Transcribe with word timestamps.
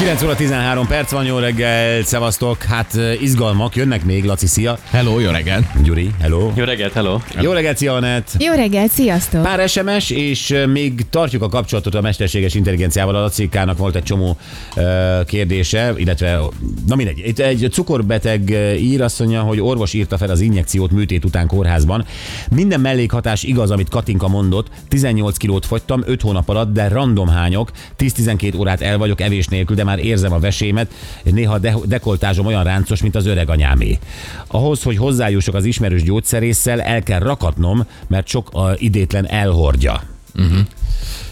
9 0.00 0.22
óra 0.22 0.34
13 0.34 0.86
perc 0.86 1.10
van, 1.10 1.24
jó 1.24 1.38
reggel, 1.38 2.02
szevasztok. 2.02 2.62
Hát 2.62 2.98
izgalmak, 3.20 3.76
jönnek 3.76 4.04
még, 4.04 4.24
Laci, 4.24 4.46
szia. 4.46 4.78
Hello, 4.90 5.18
jó 5.18 5.30
reggel. 5.30 5.72
Gyuri, 5.82 6.10
hello. 6.20 6.52
Jó 6.54 6.64
reggelt, 6.64 6.92
hello! 6.92 7.18
Jó 7.40 7.52
reggelt, 7.52 7.76
szia, 7.76 7.94
Anett. 7.94 8.30
Jó 8.38 8.52
reggelt, 8.52 8.90
sziasztok! 8.90 9.42
Pár 9.42 9.68
SMS, 9.68 10.10
és 10.10 10.54
még 10.66 11.06
tartjuk 11.10 11.42
a 11.42 11.48
kapcsolatot 11.48 11.94
a 11.94 12.00
mesterséges 12.00 12.54
intelligenciával. 12.54 13.14
A 13.14 13.20
Lacikának 13.20 13.78
volt 13.78 13.96
egy 13.96 14.02
csomó 14.02 14.36
uh, 14.76 15.24
kérdése, 15.24 15.92
illetve, 15.96 16.40
na 16.86 16.94
mindegy. 16.94 17.22
Itt 17.24 17.38
egy 17.38 17.68
cukorbeteg 17.72 18.50
ír 18.80 19.02
azt 19.02 19.18
mondja, 19.18 19.40
hogy 19.40 19.60
orvos 19.60 19.92
írta 19.92 20.18
fel 20.18 20.30
az 20.30 20.40
injekciót 20.40 20.90
műtét 20.90 21.24
után 21.24 21.46
kórházban. 21.46 22.04
Minden 22.50 22.80
mellékhatás 22.80 23.42
igaz, 23.42 23.70
amit 23.70 23.88
Katinka 23.88 24.28
mondott. 24.28 24.66
18 24.88 25.36
kilót 25.36 25.66
fogytam 25.66 26.02
5 26.06 26.20
hónap 26.20 26.48
alatt, 26.48 26.72
de 26.72 26.88
random 26.88 27.28
hányok. 27.28 27.70
10-12 27.98 28.58
órát 28.58 28.80
el 28.80 28.98
vagyok 28.98 29.20
evés 29.20 29.46
nélkül, 29.46 29.76
de 29.76 29.88
már 29.90 30.04
érzem 30.04 30.32
a 30.32 30.38
vesémet. 30.38 30.90
Néha 31.22 31.58
de- 31.58 31.76
dekoltázsom 31.84 32.46
olyan 32.46 32.64
ráncos, 32.64 33.02
mint 33.02 33.14
az 33.14 33.26
öreg 33.26 33.50
anyámé. 33.50 33.98
Ahhoz, 34.46 34.82
hogy 34.82 34.96
hozzájussak 34.96 35.54
az 35.54 35.64
ismerős 35.64 36.02
gyógyszerésszel, 36.02 36.80
el 36.80 37.02
kell 37.02 37.18
rakatnom, 37.18 37.86
mert 38.08 38.26
sok 38.26 38.48
a 38.52 38.74
idétlen 38.76 39.26
elhordja. 39.28 40.02
Uh-huh. 40.34 40.58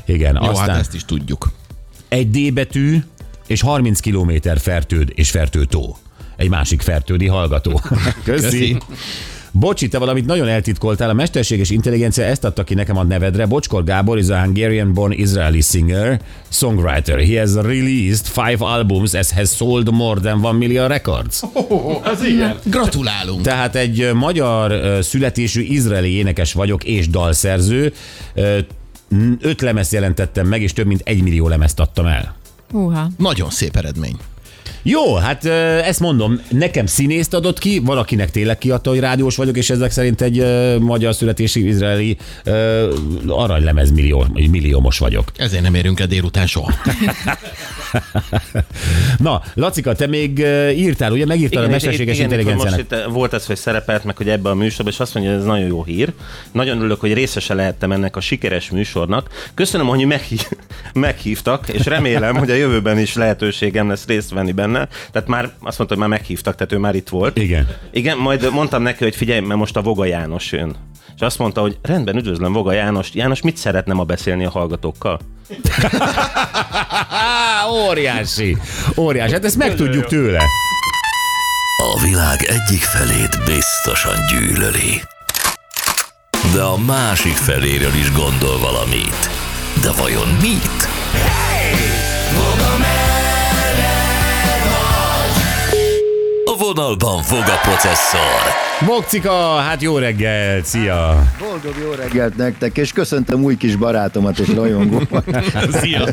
Igen, 0.06 0.38
Jó, 0.42 0.48
aztán 0.48 0.68
hát 0.68 0.78
ezt 0.78 0.94
is 0.94 1.04
tudjuk. 1.04 1.50
egy 2.08 2.30
D 2.30 2.52
betű 2.52 2.98
és 3.46 3.60
30 3.60 4.00
km 4.00 4.30
fertőd 4.56 5.12
és 5.14 5.30
fertőtó. 5.30 5.96
Egy 6.36 6.48
másik 6.48 6.80
fertődi 6.82 7.26
hallgató. 7.26 7.80
Köszi. 8.24 8.42
Köszi. 8.42 8.78
Bocsi, 9.52 9.88
te 9.88 9.98
valamit 9.98 10.26
nagyon 10.26 10.48
eltitkoltál. 10.48 11.10
A 11.10 11.12
mesterséges 11.12 11.70
intelligencia 11.70 12.24
ezt 12.24 12.44
adta 12.44 12.64
ki 12.64 12.74
nekem 12.74 12.96
a 12.96 13.02
nevedre. 13.02 13.46
Bocskor 13.46 13.84
Gábor 13.84 14.18
is 14.18 14.28
a 14.28 14.40
Hungarian-born 14.40 15.12
Israeli 15.12 15.60
singer, 15.60 16.20
songwriter. 16.48 17.18
He 17.18 17.38
has 17.38 17.54
released 17.54 18.26
five 18.26 18.56
albums 18.58 19.14
and 19.14 19.30
has 19.30 19.50
sold 19.50 19.92
more 19.92 20.20
than 20.20 20.44
one 20.44 20.58
million 20.58 20.88
records. 20.88 21.42
Gratulálunk. 22.64 23.42
Tehát 23.42 23.76
egy 23.76 24.10
magyar 24.14 24.98
születésű 25.02 25.62
izraeli 25.62 26.10
énekes 26.10 26.52
vagyok 26.52 26.84
és 26.84 27.08
dalszerző. 27.08 27.92
Öt 29.40 29.60
lemezt 29.60 29.92
jelentettem 29.92 30.46
meg, 30.46 30.62
és 30.62 30.72
több 30.72 30.86
mint 30.86 31.00
egy 31.04 31.22
millió 31.22 31.48
lemezt 31.48 31.80
adtam 31.80 32.06
el. 32.06 32.36
Húha. 32.70 33.08
Nagyon 33.16 33.50
szép 33.50 33.76
eredmény. 33.76 34.16
Jó, 34.90 35.14
hát 35.14 35.44
ezt 35.84 36.00
mondom, 36.00 36.40
nekem 36.50 36.86
színészt 36.86 37.34
adott 37.34 37.58
ki, 37.58 37.78
valakinek 37.78 38.30
tényleg 38.30 38.58
kiadta, 38.58 38.90
hogy 38.90 38.98
rádiós 38.98 39.36
vagyok, 39.36 39.56
és 39.56 39.70
ezek 39.70 39.90
szerint 39.90 40.20
egy 40.20 40.44
magyar 40.80 41.14
születésű 41.14 41.68
izraeli 41.68 42.16
ö, 42.44 42.94
aranylemez 43.26 43.90
millió, 43.90 44.26
milliómos 44.32 44.98
vagyok. 44.98 45.32
Ezért 45.36 45.62
nem 45.62 45.74
érünk 45.74 46.00
el 46.00 46.06
délután 46.06 46.46
soha. 46.46 46.72
Na, 49.18 49.42
Lacika, 49.54 49.94
te 49.94 50.06
még 50.06 50.38
írtál, 50.76 51.12
ugye? 51.12 51.26
Megírtál 51.26 51.64
a 51.64 51.68
mesterséges 51.68 52.18
igen, 52.18 52.30
igen, 52.40 52.54
most 52.54 52.66
intelligenciának. 52.66 53.08
itt 53.08 53.12
volt 53.12 53.32
ez, 53.32 53.46
hogy 53.46 53.56
szerepelt 53.56 54.04
meg, 54.04 54.16
hogy 54.16 54.28
ebben 54.28 54.52
a 54.52 54.54
műsorban, 54.54 54.92
és 54.92 55.00
azt 55.00 55.14
mondja, 55.14 55.32
hogy 55.32 55.40
ez 55.40 55.46
nagyon 55.46 55.66
jó 55.66 55.84
hír. 55.84 56.12
Nagyon 56.52 56.78
örülök, 56.78 57.00
hogy 57.00 57.12
részese 57.12 57.54
lehettem 57.54 57.92
ennek 57.92 58.16
a 58.16 58.20
sikeres 58.20 58.70
műsornak. 58.70 59.50
Köszönöm, 59.54 59.86
hogy 59.86 60.06
meghív, 60.06 60.42
meghívtak, 60.92 61.68
és 61.68 61.84
remélem, 61.84 62.36
hogy 62.36 62.50
a 62.50 62.54
jövőben 62.54 62.98
is 62.98 63.14
lehetőségem 63.14 63.88
lesz 63.88 64.06
részt 64.06 64.30
venni 64.30 64.52
benne. 64.52 64.77
Tehát 64.86 65.28
már 65.28 65.44
azt 65.44 65.78
mondta, 65.78 65.86
hogy 65.86 65.98
már 65.98 66.08
meghívtak, 66.08 66.54
tehát 66.54 66.72
ő 66.72 66.78
már 66.78 66.94
itt 66.94 67.08
volt. 67.08 67.38
Igen. 67.38 67.68
Igen, 67.90 68.18
majd 68.18 68.52
mondtam 68.52 68.82
neki, 68.82 69.04
hogy 69.04 69.16
figyelj, 69.16 69.40
mert 69.40 69.60
most 69.60 69.76
a 69.76 69.82
Voga 69.82 70.04
János 70.04 70.52
jön. 70.52 70.76
És 71.14 71.20
azt 71.20 71.38
mondta, 71.38 71.60
hogy 71.60 71.78
rendben, 71.82 72.16
üdvözlöm 72.16 72.52
Voga 72.52 72.72
János. 72.72 73.14
János, 73.14 73.40
mit 73.40 73.56
szeretne 73.56 73.94
ma 73.94 74.04
beszélni 74.04 74.44
a 74.44 74.50
hallgatókkal? 74.50 75.18
Óriási! 77.88 78.56
Óriási, 78.96 79.32
hát 79.32 79.44
ezt 79.44 79.56
megtudjuk 79.56 80.06
tőle. 80.06 80.42
A 81.96 82.00
világ 82.00 82.42
egyik 82.42 82.82
felét 82.82 83.38
biztosan 83.44 84.16
gyűlöli. 84.30 85.02
De 86.54 86.62
a 86.62 86.78
másik 86.78 87.36
feléről 87.36 87.94
is 87.94 88.12
gondol 88.12 88.58
valamit. 88.58 89.30
De 89.82 89.92
vajon 89.92 90.28
mit? 90.28 90.88
Vonalban 96.74 97.22
fog 97.22 97.38
a 97.38 97.58
processzor. 97.62 98.42
Mokcika, 98.86 99.54
hát 99.54 99.82
jó 99.82 99.98
reggel, 99.98 100.62
szia! 100.62 101.22
Boldog 101.38 101.74
jó 101.82 101.90
reggelt 101.90 102.36
nektek, 102.36 102.76
és 102.76 102.92
köszöntöm 102.92 103.42
új 103.42 103.56
kis 103.56 103.76
barátomat 103.76 104.38
és 104.38 104.54
rajongómat. 104.54 105.24
Szia. 105.80 106.06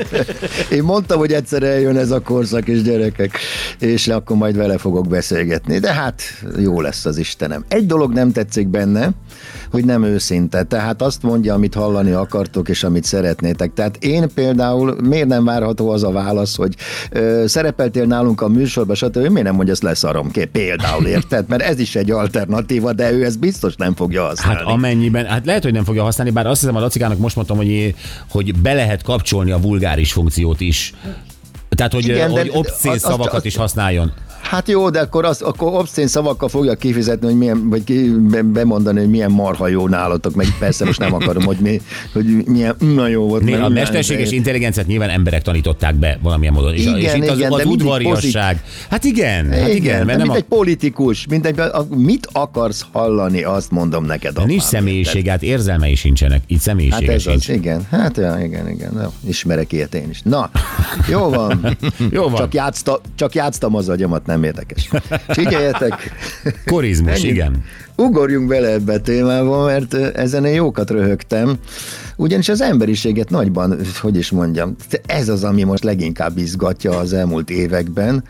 Én 0.72 0.84
mondtam, 0.84 1.18
hogy 1.18 1.34
egyszer 1.34 1.64
eljön 1.64 1.98
ez 1.98 2.12
a 2.12 2.22
korszak 2.22 2.68
és 2.68 2.82
gyerekek, 2.82 3.38
és 3.80 4.08
akkor 4.08 4.38
majd 4.38 4.56
vele 4.56 4.78
fogok 4.78 5.08
beszélgetni. 5.08 5.80
De 5.80 5.94
hát 5.94 6.22
jó 6.58 6.82
lesz 6.82 7.06
az 7.06 7.18
Istenem. 7.18 7.66
Egy 7.68 7.86
dolog 7.86 8.14
nem 8.14 8.32
tetszik 8.32 8.68
benne, 8.68 9.10
hogy 9.72 9.86
nem 9.86 10.04
őszinte. 10.04 10.64
Tehát 10.64 11.02
azt 11.02 11.22
mondja, 11.24 11.54
amit 11.54 11.74
hallani 11.74 12.12
akartok, 12.12 12.70
és 12.70 12.84
amit 12.84 13.04
szeretnétek. 13.04 13.74
Tehát 13.74 13.98
én 14.04 14.30
például 14.34 14.96
miért 15.02 15.28
nem 15.28 15.44
várható 15.46 15.90
az 15.90 16.04
a 16.04 16.12
válasz, 16.12 16.56
hogy 16.56 16.76
ö, 17.12 17.44
szerepeltél 17.48 18.06
nálunk 18.06 18.42
a 18.42 18.48
műsorban, 18.48 18.96
stb. 18.96 19.18
Miért 19.18 19.44
nem 19.44 19.56
mondja, 19.56 19.74
ezt 19.74 19.84
leszarom 19.84 20.32
ki? 20.32 20.46
Például, 20.46 21.06
érted? 21.06 21.48
Mert 21.48 21.62
ez 21.62 21.80
is 21.80 21.96
egy 21.96 22.12
alternatíva, 22.12 22.94
de 22.94 23.12
ő 23.12 23.26
ezt 23.26 23.40
biztos 23.40 23.76
nem 23.76 23.96
fogja 23.96 24.24
használni. 24.24 24.60
Hát 24.60 24.68
amennyiben, 24.68 25.26
hát 25.26 25.46
lehet, 25.46 25.64
hogy 25.64 25.74
nem 25.74 25.84
fogja 25.84 26.04
használni, 26.04 26.32
bár 26.32 26.48
azt 26.48 26.60
hiszem 26.62 26.76
a 26.76 26.80
Lacikának 26.80 27.18
most 27.18 27.36
mondtam, 27.36 27.58
hogy, 27.58 27.96
hogy 28.30 28.56
be 28.60 28.74
lehet 28.74 29.04
kapcsolni 29.04 29.52
a 29.52 29.60
vulgáris 29.60 30.12
funkciót 30.12 30.60
is. 30.62 30.94
Tehát, 31.70 31.94
hogy, 31.94 32.04
Igen, 32.04 32.34
de 32.34 32.40
hogy 32.40 32.52
az- 32.54 32.86
az- 32.86 33.00
szavakat 33.00 33.34
az- 33.34 33.46
is 33.46 33.56
használjon. 33.56 34.14
Hát 34.50 34.68
jó, 34.70 34.90
de 34.90 35.00
akkor, 35.00 35.26
az, 35.26 35.42
akkor 35.42 35.74
obszcén 35.74 36.08
szavakkal 36.08 36.50
fogja 36.50 36.76
kifizetni, 36.76 37.28
hogy 37.28 37.38
milyen, 37.38 37.70
vagy 37.70 37.84
ki, 37.84 38.10
be- 38.30 38.42
bemondani, 38.42 39.00
hogy 39.00 39.10
milyen 39.10 39.32
marha 39.32 39.68
jó 39.68 39.88
nálatok, 39.88 40.36
meg 40.36 40.48
persze 40.60 40.86
most 40.86 41.00
nem 41.00 41.14
akarom, 41.14 41.44
hogy, 41.44 41.58
mi, 41.58 41.82
hogy 42.14 42.26
milyen 42.46 42.76
na 42.80 43.08
jó 43.08 43.28
volt. 43.28 43.44
Né, 43.44 43.52
meg 43.52 43.62
a 43.62 43.70
mesterséges 43.70 44.32
intelligenciát 44.32 44.88
nyilván 44.88 45.10
emberek 45.10 45.42
tanították 45.42 45.96
be 45.96 46.20
valamilyen 46.22 46.54
módon. 46.54 46.74
És, 46.74 46.86
a- 46.86 46.98
és 46.98 47.04
Igen, 47.04 47.24
itt 47.24 47.30
az, 47.30 47.38
igen, 47.38 47.52
az 47.52 47.58
mindig 47.64 47.74
udvariasság. 47.82 48.64
Hát 48.90 49.04
igen, 49.04 49.50
hát 49.50 49.58
igen, 49.58 49.76
igen, 49.76 50.06
mert 50.06 50.18
nem 50.18 50.28
mint 50.28 50.30
a, 50.30 50.36
egy 50.36 50.44
politikus, 50.44 51.26
mint 51.30 51.46
egy, 51.46 51.62
mit 51.96 52.28
akarsz 52.32 52.86
hallani, 52.92 53.44
azt 53.44 53.72
mondom 53.72 54.06
neked. 54.06 54.34
de 54.34 54.40
nincs 54.46 54.62
apám, 54.64 54.70
személyiség, 54.72 55.28
hát 55.28 55.44
érzelmei 55.44 55.96
sincsenek. 55.96 56.42
Itt 56.48 56.56
Hát 56.58 56.66
személyisége 56.66 57.12
ez 57.14 57.22
sincs. 57.22 57.50
az, 57.50 57.56
igen. 57.56 57.88
Hát 57.92 58.18
ja, 58.18 58.38
igen, 58.44 58.70
igen. 58.70 58.92
Na, 58.94 59.12
ismerek 59.28 59.72
ilyet 59.72 59.96
én 59.96 60.10
is. 60.10 60.22
Na, 60.24 60.50
jó 61.10 61.30
van. 61.30 61.78
Jó 62.12 62.24
van. 62.24 62.36
Csak, 62.36 62.54
játszta, 62.54 63.02
csak 63.16 63.36
játsztam 63.36 63.76
az 63.76 63.90
agyamat, 63.90 64.26
nem 64.26 64.35
érdekes. 64.44 64.90
Figyeljetek. 65.28 66.14
Korizmus, 66.66 67.24
igen. 67.24 67.64
Ugorjunk 67.98 68.48
bele 68.48 68.72
ebbe 68.72 68.94
a 68.94 69.02
témába, 69.02 69.66
mert 69.66 69.94
ezen 69.94 70.46
én 70.46 70.54
jókat 70.54 70.90
röhögtem. 70.90 71.58
Ugyanis 72.18 72.50
az 72.50 72.62
emberiséget 72.62 73.30
nagyban, 73.30 73.80
hogy 74.02 74.16
is 74.16 74.32
mondjam, 74.32 74.76
ez 75.06 75.30
az, 75.30 75.44
ami 75.44 75.64
most 75.64 75.84
leginkább 75.84 76.38
izgatja 76.38 76.98
az 76.98 77.14
elmúlt 77.14 77.50
években. 77.50 78.24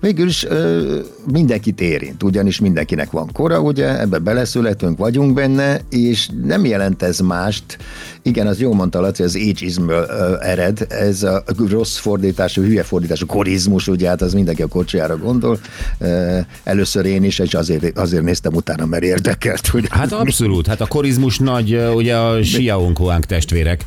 Végül 0.00 0.26
is 0.26 0.44
ö, 0.44 0.98
mindenkit 1.32 1.80
érint, 1.80 2.22
ugyanis 2.22 2.60
mindenkinek 2.60 3.10
van 3.10 3.30
kora, 3.32 3.60
ugye, 3.60 4.00
ebbe 4.00 4.18
beleszületünk, 4.18 4.98
vagyunk 4.98 5.34
benne, 5.34 5.80
és 5.90 6.28
nem 6.44 6.64
jelent 6.64 7.02
ez 7.02 7.18
mást. 7.18 7.78
Igen, 8.22 8.46
az 8.46 8.60
jó 8.60 8.72
mondta 8.72 9.00
Laci, 9.00 9.22
az 9.22 9.34
ageismből 9.34 10.04
ered, 10.40 10.86
ez 10.88 11.22
a 11.22 11.44
rossz 11.70 11.96
fordítású, 11.96 12.62
hülye 12.62 12.82
fordítású 12.82 13.26
korizmus, 13.26 13.88
ugye, 13.88 14.08
hát 14.08 14.22
az 14.22 14.32
mindenki 14.32 14.62
a 14.62 14.66
kocsijára 14.66 15.16
gondol. 15.16 15.58
Ö, 15.98 16.38
először 16.64 17.04
én 17.04 17.24
is, 17.24 17.38
és 17.38 17.54
azért, 17.54 17.98
azért 17.98 18.22
néztem 18.22 18.54
utána, 18.54 18.86
mert 18.86 19.04
érdekelt, 19.10 19.66
hogy 19.66 19.86
Hát 19.90 20.12
abszolút, 20.12 20.66
hát 20.66 20.80
a 20.80 20.86
korizmus 20.86 21.38
nagy, 21.38 21.74
ugye 21.94 22.16
a 22.16 22.38
Xiaonkhuang 22.40 23.24
testvérek. 23.24 23.84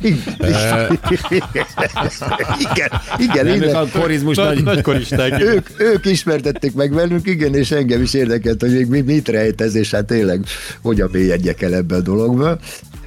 igen, 2.58 2.90
igen, 3.18 3.44
Nem, 3.44 3.54
ők 3.54 3.62
igen. 3.62 3.74
a 3.74 3.86
korizmus 4.00 4.36
nagy... 4.36 4.62
Nagykoristák. 4.62 5.40
Ők, 5.42 5.68
ők 5.76 6.04
ismertették 6.06 6.74
meg 6.74 6.92
velünk, 6.92 7.26
igen, 7.26 7.54
és 7.54 7.70
engem 7.70 8.02
is 8.02 8.14
érdekelt, 8.14 8.60
hogy 8.60 8.70
még 8.72 8.86
mi- 8.86 9.00
mit 9.00 9.28
rejt 9.28 9.60
ez, 9.60 9.74
és 9.74 9.90
hát 9.90 10.04
tényleg 10.04 10.44
hogyan 10.82 11.08
mélyedjek 11.12 11.62
el 11.62 11.74
ebbe 11.74 11.94
a 11.94 12.00
dologba. 12.00 12.58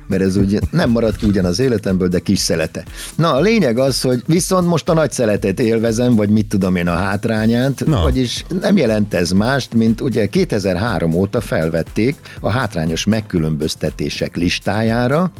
Mert 0.07 0.21
ez 0.21 0.35
ugye 0.35 0.59
nem 0.71 0.89
marad 0.89 1.15
ki 1.15 1.25
ugyan 1.25 1.45
az 1.45 1.59
életemből, 1.59 2.07
de 2.07 2.19
kis 2.19 2.39
szelete. 2.39 2.83
Na, 3.15 3.33
a 3.33 3.39
lényeg 3.39 3.77
az, 3.77 4.01
hogy 4.01 4.23
viszont 4.25 4.67
most 4.67 4.89
a 4.89 4.93
nagy 4.93 5.11
szeletet 5.11 5.59
élvezem, 5.59 6.15
vagy 6.15 6.29
mit 6.29 6.45
tudom 6.47 6.75
én 6.75 6.87
a 6.87 6.95
hátrányát, 6.95 7.83
Na. 7.85 8.01
vagyis 8.01 8.45
nem 8.61 8.77
jelent 8.77 9.13
ez 9.13 9.31
mást, 9.31 9.73
mint 9.73 10.01
ugye 10.01 10.25
2003 10.27 11.13
óta 11.13 11.41
felvették 11.41 12.15
a 12.39 12.49
hátrányos 12.49 13.05
megkülönböztetések 13.05 14.35
listájára, 14.35 15.31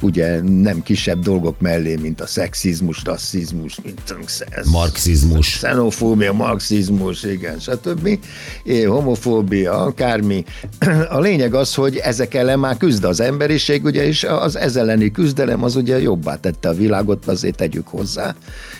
ugye 0.00 0.40
nem 0.42 0.82
kisebb 0.82 1.22
dolgok 1.22 1.60
mellé, 1.60 1.96
mint 1.96 2.20
a 2.20 2.26
szexizmus, 2.26 3.04
rasszizmus, 3.04 3.80
mint 3.84 4.00
ez, 4.50 4.66
Marxizmus. 4.66 5.56
xenofóbia, 5.56 6.32
marxizmus, 6.32 7.22
igen, 7.22 7.58
stb. 7.58 8.18
É, 8.62 8.82
homofóbia, 8.82 9.80
akármi. 9.82 10.44
A 11.08 11.20
lényeg 11.20 11.54
az, 11.54 11.74
hogy 11.74 11.96
ezek 11.96 12.34
ellen 12.34 12.58
már 12.58 12.76
küzd 12.76 13.04
az 13.04 13.20
emberiség, 13.20 13.84
ugye, 13.84 14.06
és 14.08 14.24
az 14.24 14.56
ez 14.56 14.76
elleni 14.76 15.10
küzdelem 15.10 15.62
az 15.62 15.76
ugye 15.76 16.00
jobbá 16.00 16.36
tette 16.36 16.68
a 16.68 16.74
világot, 16.74 17.26
azért 17.26 17.56
tegyük 17.56 17.88
hozzá. 17.88 18.34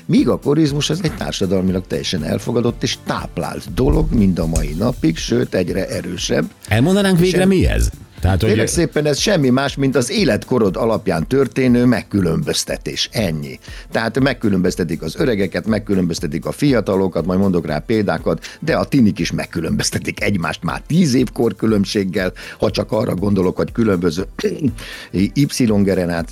Míg 0.06 0.28
a 0.28 0.38
korizmus 0.38 0.90
az 0.90 1.00
egy 1.02 1.14
társadalmilag 1.14 1.86
teljesen 1.86 2.24
elfogadott 2.24 2.82
és 2.82 2.98
táplált 3.06 3.74
dolog 3.74 4.12
mind 4.12 4.38
a 4.38 4.46
mai 4.46 4.74
napig, 4.78 5.16
sőt 5.16 5.54
egyre 5.54 5.88
erősebb. 5.88 6.44
Elmondanánk 6.68 7.18
végre 7.18 7.44
mi 7.44 7.66
ez? 7.66 7.90
Tehát, 8.20 8.40
hogy 8.40 8.48
Kérlek 8.48 8.66
szépen 8.66 9.06
ez 9.06 9.18
semmi 9.18 9.48
más, 9.48 9.76
mint 9.76 9.96
az 9.96 10.10
életkorod 10.10 10.76
alapján 10.76 11.26
történő 11.26 11.84
megkülönböztetés. 11.84 13.08
Ennyi. 13.12 13.58
Tehát 13.90 14.20
megkülönböztetik 14.20 15.02
az 15.02 15.16
öregeket, 15.18 15.66
megkülönböztetik 15.66 16.46
a 16.46 16.52
fiatalokat, 16.52 17.26
majd 17.26 17.38
mondok 17.38 17.66
rá 17.66 17.78
példákat, 17.78 18.58
de 18.60 18.76
a 18.76 18.84
tinik 18.84 19.18
is 19.18 19.32
megkülönböztetik 19.32 20.22
egymást 20.22 20.62
már 20.62 20.82
tíz 20.86 21.14
év 21.14 21.32
korkülönbséggel, 21.32 22.32
ha 22.58 22.70
csak 22.70 22.92
arra 22.92 23.14
gondolok, 23.14 23.56
hogy 23.56 23.72
különböző 23.72 24.26
Y 25.12 25.46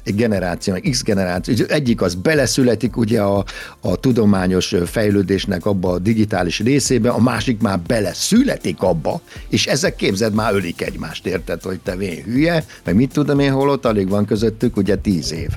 generáció, 0.04 0.74
X 0.90 1.02
generáció, 1.02 1.64
egyik 1.68 2.02
az 2.02 2.14
beleszületik 2.14 2.96
ugye 2.96 3.20
a, 3.20 3.44
a 3.80 3.96
tudományos 3.96 4.74
fejlődésnek 4.86 5.66
abba 5.66 5.90
a 5.90 5.98
digitális 5.98 6.60
részébe, 6.60 7.10
a 7.10 7.20
másik 7.20 7.60
már 7.60 7.78
beleszületik 7.78 8.82
abba, 8.82 9.20
és 9.48 9.66
ezek 9.66 9.96
képzeld 9.96 10.34
már 10.34 10.54
ölik 10.54 10.82
egymást, 10.82 11.26
érted, 11.26 11.62
hogy 11.62 11.75
te 11.82 11.96
vén 11.96 12.22
hülye, 12.24 12.64
meg 12.84 12.94
mit 12.94 13.12
tudom 13.12 13.38
én, 13.38 13.52
hol 13.52 13.68
ott 13.68 13.84
alig 13.84 14.08
van 14.08 14.24
közöttük, 14.24 14.76
ugye 14.76 14.96
tíz 14.96 15.32
év. 15.32 15.48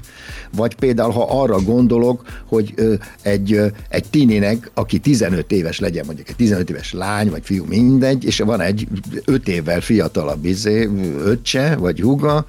Vagy 0.56 0.76
például, 0.76 1.12
ha 1.12 1.42
arra 1.42 1.62
gondolok, 1.62 2.24
hogy 2.46 2.74
egy, 3.22 3.62
egy 3.90 4.06
tininek, 4.10 4.72
aki 4.74 5.00
15 5.00 5.52
éves 5.52 5.80
legyen, 5.80 6.06
mondjuk 6.06 6.30
egy 6.30 6.36
15 6.36 6.70
éves 6.70 6.94
lány, 6.94 7.30
vagy 7.30 7.42
fiú, 7.44 7.66
mindegy, 7.66 8.26
és 8.26 8.40
van 8.40 8.62
egy 8.62 8.88
5 9.26 9.48
évvel 9.48 9.82
fiatalabb 9.82 10.46
izé, 10.46 10.90
öccse, 11.24 11.76
vagy 11.76 12.02
húga, 12.02 12.46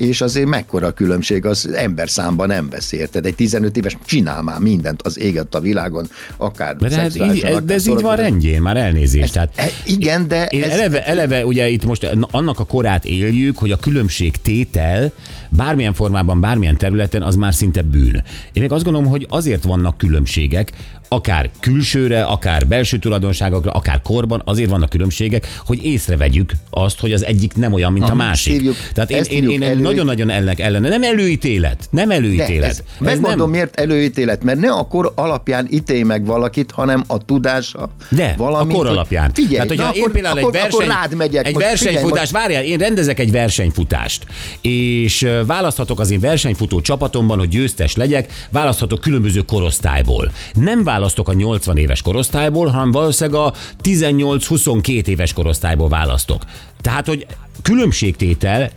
és 0.00 0.20
azért 0.20 0.46
mekkora 0.46 0.86
a 0.86 0.90
különbség, 0.90 1.46
az 1.46 1.68
ember 1.68 2.10
számban 2.10 2.46
nem 2.46 2.68
vesz, 2.68 2.92
érted? 2.92 3.26
Egy 3.26 3.34
15 3.34 3.76
éves 3.76 3.96
csinál 4.04 4.42
már 4.42 4.58
mindent 4.58 5.02
az 5.02 5.18
éget 5.18 5.54
a 5.54 5.60
világon, 5.60 6.08
akár 6.36 6.76
de, 6.76 7.00
ez, 7.00 7.16
így, 7.16 7.22
ez, 7.22 7.42
akár 7.42 7.64
de 7.64 7.74
ez 7.74 7.86
így 7.86 8.00
van 8.00 8.16
rendjén, 8.16 8.62
már 8.62 8.76
elnézést. 8.76 9.32
Tehát, 9.32 9.52
E, 9.56 9.70
igen, 9.84 10.28
de 10.28 10.46
Én 10.46 10.62
ez, 10.62 10.70
eleve, 10.70 11.06
eleve 11.06 11.46
ugye 11.46 11.68
itt 11.68 11.84
most 11.84 12.16
annak 12.30 12.58
a 12.58 12.64
korát 12.64 13.04
éljük, 13.04 13.58
hogy 13.58 13.70
a 13.70 13.76
különbség 13.76 14.36
tétel 14.36 15.12
bármilyen 15.48 15.94
formában, 15.94 16.40
bármilyen 16.40 16.76
területen 16.76 17.22
az 17.22 17.34
már 17.34 17.54
szinte 17.54 17.82
bűn. 17.82 18.22
Én 18.52 18.62
még 18.62 18.72
azt 18.72 18.84
gondolom, 18.84 19.08
hogy 19.08 19.26
azért 19.28 19.64
vannak 19.64 19.98
különbségek, 19.98 20.72
akár 21.12 21.50
külsőre, 21.60 22.22
akár 22.22 22.66
belső 22.66 22.98
tulajdonságokra, 22.98 23.70
akár 23.70 24.02
korban, 24.02 24.42
azért 24.44 24.70
vannak 24.70 24.88
különbségek, 24.88 25.46
hogy 25.66 25.84
észrevegyük 25.84 26.52
azt, 26.70 27.00
hogy 27.00 27.12
az 27.12 27.24
egyik 27.24 27.54
nem 27.54 27.72
olyan, 27.72 27.92
mint 27.92 28.08
a 28.08 28.14
másik. 28.14 28.52
hívjuk- 28.52 28.76
Tehát 28.94 29.10
én, 29.10 29.24
én, 29.24 29.50
én 29.50 29.62
elő- 29.62 29.80
nagyon-nagyon 29.80 30.30
ennek 30.30 30.60
ellene. 30.60 30.88
Nem 30.88 31.02
előítélet, 31.02 31.88
nem 31.90 32.08
de 32.08 32.14
előítélet. 32.14 32.70
ez, 32.70 32.82
megmondom, 32.98 33.50
miért 33.50 33.80
előítélet, 33.80 34.42
mert 34.44 34.58
ne 34.58 34.70
a 34.70 34.82
kor 34.86 35.12
alapján 35.14 35.66
ítélj 35.70 36.02
meg 36.02 36.24
valakit, 36.24 36.70
hanem 36.70 37.04
a 37.06 37.18
tudása. 37.24 37.90
De, 38.08 38.34
valamint, 38.38 38.72
a 38.72 38.76
kor 38.80 38.86
alapján. 38.86 39.30
Figyelj, 39.34 39.52
Tehát, 39.54 39.68
hogyha 39.68 39.90
én 39.94 40.00
akkor, 40.00 40.12
például 40.12 40.38
akkor, 40.38 40.54
egy 40.54 40.60
verseny, 40.60 40.90
akkor 40.90 41.16
megyek. 41.16 41.46
egy 41.46 41.54
most 41.54 41.66
figyelj, 41.66 41.94
versenyfutás, 41.94 42.30
várjál, 42.30 42.64
én 42.64 42.78
rendezek 42.78 43.18
egy 43.18 43.30
versenyfutást, 43.30 44.26
és 44.60 45.26
választhatok 45.46 46.00
az 46.00 46.10
én 46.10 46.20
versenyfutó 46.20 46.80
csapatomban, 46.80 47.38
hogy 47.38 47.48
győztes 47.48 47.96
legyek, 47.96 48.32
választhatok 48.50 49.00
különböző 49.00 49.40
korosztályból. 49.40 50.32
Nem 50.54 50.84
választok 51.00 51.28
a 51.28 51.32
80 51.32 51.76
éves 51.76 52.02
korosztályból, 52.02 52.66
hanem 52.66 52.90
valószínűleg 52.90 53.40
a 53.40 53.52
18-22 53.82 55.06
éves 55.06 55.32
korosztályból 55.32 55.88
választok. 55.88 56.42
Tehát, 56.80 57.06
hogy 57.06 57.26
különbségtétel, 57.62 58.70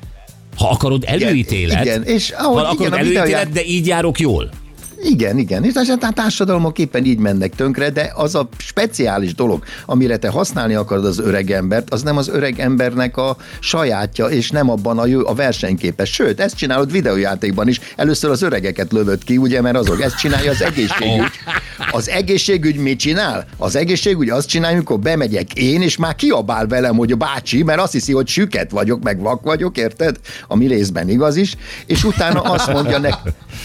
ha 0.58 0.70
akarod 0.70 1.04
előítélet, 1.06 1.86
igen, 1.86 2.04
és 2.04 2.32
ha 2.32 2.44
ahogy 2.44 2.64
akarod 2.64 2.80
igen, 2.80 2.94
előítélet, 2.94 3.50
de 3.50 3.66
így 3.66 3.88
járok 3.88 4.20
jól. 4.20 4.50
Igen, 5.04 5.38
igen. 5.38 5.64
És 5.64 5.74
a 5.76 6.12
társadalmak 6.14 6.80
éppen 6.80 7.06
így 7.06 7.18
mennek 7.18 7.56
tönkre, 7.56 7.90
de 7.90 8.12
az 8.16 8.36
a 8.36 8.48
speciális 8.58 9.36
dolog, 9.36 9.64
amire 9.86 10.18
te 10.18 10.30
használni 10.30 10.74
akarod 10.74 11.06
az 11.06 11.20
öreg 11.20 11.52
embert, 11.52 11.94
az 11.94 12.02
nem 12.02 12.18
az 12.18 12.28
öreg 12.28 12.60
embernek 12.60 13.18
a 13.18 13.38
sajátja, 13.60 14.26
és 14.26 14.50
nem 14.50 14.70
abban 14.70 15.00
a, 15.00 15.06
jó, 15.06 15.28
a 15.28 15.34
versenyképes. 15.34 16.10
Sőt, 16.10 16.40
ezt 16.40 16.58
csinálod 16.58 16.92
videójátékban 16.92 17.68
is. 17.68 17.80
Először 17.96 18.30
az 18.30 18.42
öregeket 18.42 18.92
lövöd 18.92 19.24
ki, 19.24 19.38
ugye, 19.38 19.62
mert 19.62 19.76
azok. 19.76 20.02
Ezt 20.02 20.18
csinálja 20.18 20.52
az 20.52 20.62
egészségügy. 20.62 21.32
Az 21.92 22.10
egészségügy 22.10 22.76
mit 22.76 23.00
csinál? 23.00 23.46
Az 23.58 23.76
egészségügy 23.76 24.30
azt 24.30 24.48
csinálja, 24.48 24.76
amikor 24.76 25.00
bemegyek 25.00 25.54
én, 25.54 25.82
és 25.82 25.98
már 25.98 26.16
kiabál 26.16 26.68
velem, 26.68 26.96
hogy 26.96 27.12
a 27.12 27.16
bácsi, 27.16 27.64
mert 27.64 27.80
azt 27.80 27.92
hiszi, 27.92 28.14
hogy 28.14 28.28
süket 28.28 28.72
vagyok, 28.72 29.04
meg 29.04 29.20
vak 29.22 29.44
vagyok, 29.44 29.78
érted? 29.78 30.20
Ami 30.48 30.68
részben 30.68 31.10
igaz 31.10 31.36
is, 31.36 31.56
és 31.86 32.04
utána 32.04 32.42
azt 32.42 32.72
mondja 32.74 33.00
ne, 33.00 33.10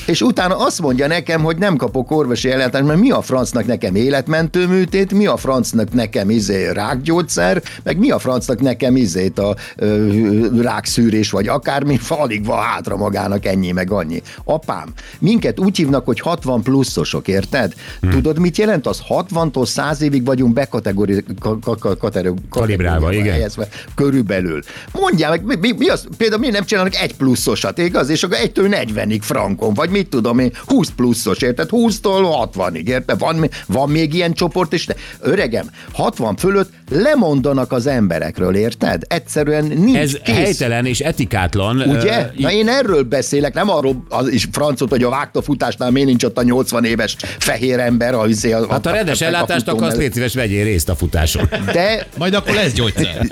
és 0.06 0.20
utána 0.20 0.56
azt 0.56 0.80
mondja 0.80 1.06
nekem, 1.28 1.44
hogy 1.44 1.56
nem 1.56 1.76
kapok 1.76 2.10
orvosi 2.10 2.50
ellátást, 2.50 2.84
mert 2.84 3.00
mi 3.00 3.10
a 3.10 3.22
francnak 3.22 3.66
nekem 3.66 3.94
életmentő 3.94 4.66
műtét, 4.66 5.12
mi 5.12 5.26
a 5.26 5.36
francnak 5.36 5.92
nekem 5.92 6.30
izé 6.30 6.68
rákgyógyszer, 6.68 7.62
meg 7.82 7.98
mi 7.98 8.10
a 8.10 8.18
francnak 8.18 8.60
nekem 8.60 8.96
izét 8.96 9.38
a 9.38 9.56
ö, 9.76 10.60
rákszűrés, 10.62 11.30
vagy 11.30 11.48
akármi, 11.48 11.98
alig 12.08 12.44
van 12.44 12.62
hátra 12.62 12.96
magának 12.96 13.44
ennyi, 13.44 13.72
meg 13.72 13.90
annyi. 13.90 14.22
Apám, 14.44 14.88
minket 15.18 15.60
úgy 15.60 15.76
hívnak, 15.76 16.04
hogy 16.04 16.20
60 16.20 16.62
pluszosok, 16.62 17.28
érted? 17.28 17.74
Hmm. 18.00 18.10
Tudod, 18.10 18.38
mit 18.38 18.56
jelent 18.56 18.86
az? 18.86 19.02
60-tól 19.08 19.66
100 19.66 20.02
évig 20.02 20.24
vagyunk 20.24 20.52
bekategori, 20.52 21.24
ka, 21.40 21.58
ka, 21.58 21.76
ka, 21.76 21.96
katero, 21.96 22.34
Kalibrálva, 22.50 23.12
igen. 23.12 23.32
helyezve, 23.32 23.68
körülbelül. 23.94 24.60
Mondjál 24.92 25.30
meg, 25.30 25.44
mi, 25.44 25.54
mi, 25.60 25.72
mi 25.78 25.88
az, 25.88 26.06
például 26.16 26.40
mi 26.40 26.48
nem 26.48 26.64
csinálnak 26.64 26.94
egy 26.94 27.16
pluszosat, 27.16 27.78
igaz? 27.78 28.08
És 28.08 28.22
akkor 28.22 28.36
egytől 28.36 28.68
40-ig 28.70 29.20
frankon, 29.20 29.74
vagy 29.74 29.90
mit 29.90 30.08
tudom 30.08 30.38
én, 30.38 30.52
20 30.66 30.90
pluszos, 31.22 31.42
érted? 31.42 31.68
20-tól 31.70 32.48
60-ig, 32.54 32.86
érted? 32.88 33.18
Van, 33.18 33.34
mi- 33.36 33.48
van 33.66 33.90
még 33.90 34.14
ilyen 34.14 34.32
csoport, 34.32 34.72
és 34.72 34.86
ne, 34.86 34.94
öregem, 35.20 35.70
60 35.92 36.36
fölött 36.36 36.70
lemondanak 36.90 37.72
az 37.72 37.86
emberekről, 37.86 38.54
érted? 38.54 39.02
Egyszerűen 39.08 39.64
nincs 39.64 39.96
Ez 39.96 40.12
kész. 40.24 40.34
helytelen 40.34 40.86
és 40.86 41.00
etikátlan. 41.00 41.80
Ugye? 41.80 42.18
ö, 42.18 42.40
Na 42.42 42.50
én 42.52 42.68
erről 42.68 43.02
beszélek, 43.02 43.54
nem 43.54 43.70
arról 43.70 44.04
az 44.08 44.28
is 44.28 44.48
francot, 44.52 44.90
hogy 44.90 45.02
a 45.02 45.08
vágta 45.10 45.42
futásnál 45.42 45.90
miért 45.90 46.08
nincs 46.08 46.24
ott 46.24 46.38
a 46.38 46.42
80 46.42 46.84
éves 46.84 47.16
fehér 47.38 47.78
ember, 47.78 48.14
a, 48.14 48.26
izé 48.26 48.52
a, 48.52 48.66
Hát 48.70 48.86
a 48.86 48.90
rendes 48.90 49.20
ellátást 49.20 49.68
akarsz, 49.68 49.96
légy 49.96 50.12
szíves, 50.12 50.34
vegyél 50.34 50.64
részt 50.64 50.88
a 50.88 50.94
futáson. 50.94 51.48
De 51.72 52.06
Majd 52.18 52.34
akkor 52.34 52.54
lesz 52.54 52.72
gyógyszer. 52.72 53.26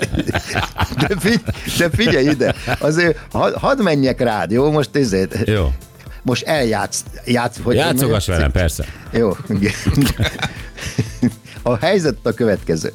De, 1.07 1.15
figy- 1.19 1.43
de 1.77 1.89
figyelj 1.95 2.25
ide, 2.25 2.55
azért 2.79 3.17
had, 3.31 3.53
hadd 3.53 3.81
menjek 3.81 4.21
rád, 4.21 4.51
jó? 4.51 4.71
Most 4.71 4.95
ezért, 4.95 5.35
Jó. 5.47 5.71
Most 6.27 6.43
eljátsz, 6.43 7.03
játsz, 7.25 7.59
hogy 7.63 7.75
Játszogass 7.75 8.27
velem, 8.27 8.51
persze. 8.51 8.85
Jó. 9.11 9.31
A 11.61 11.77
helyzet 11.77 12.17
a 12.23 12.31
következő. 12.31 12.93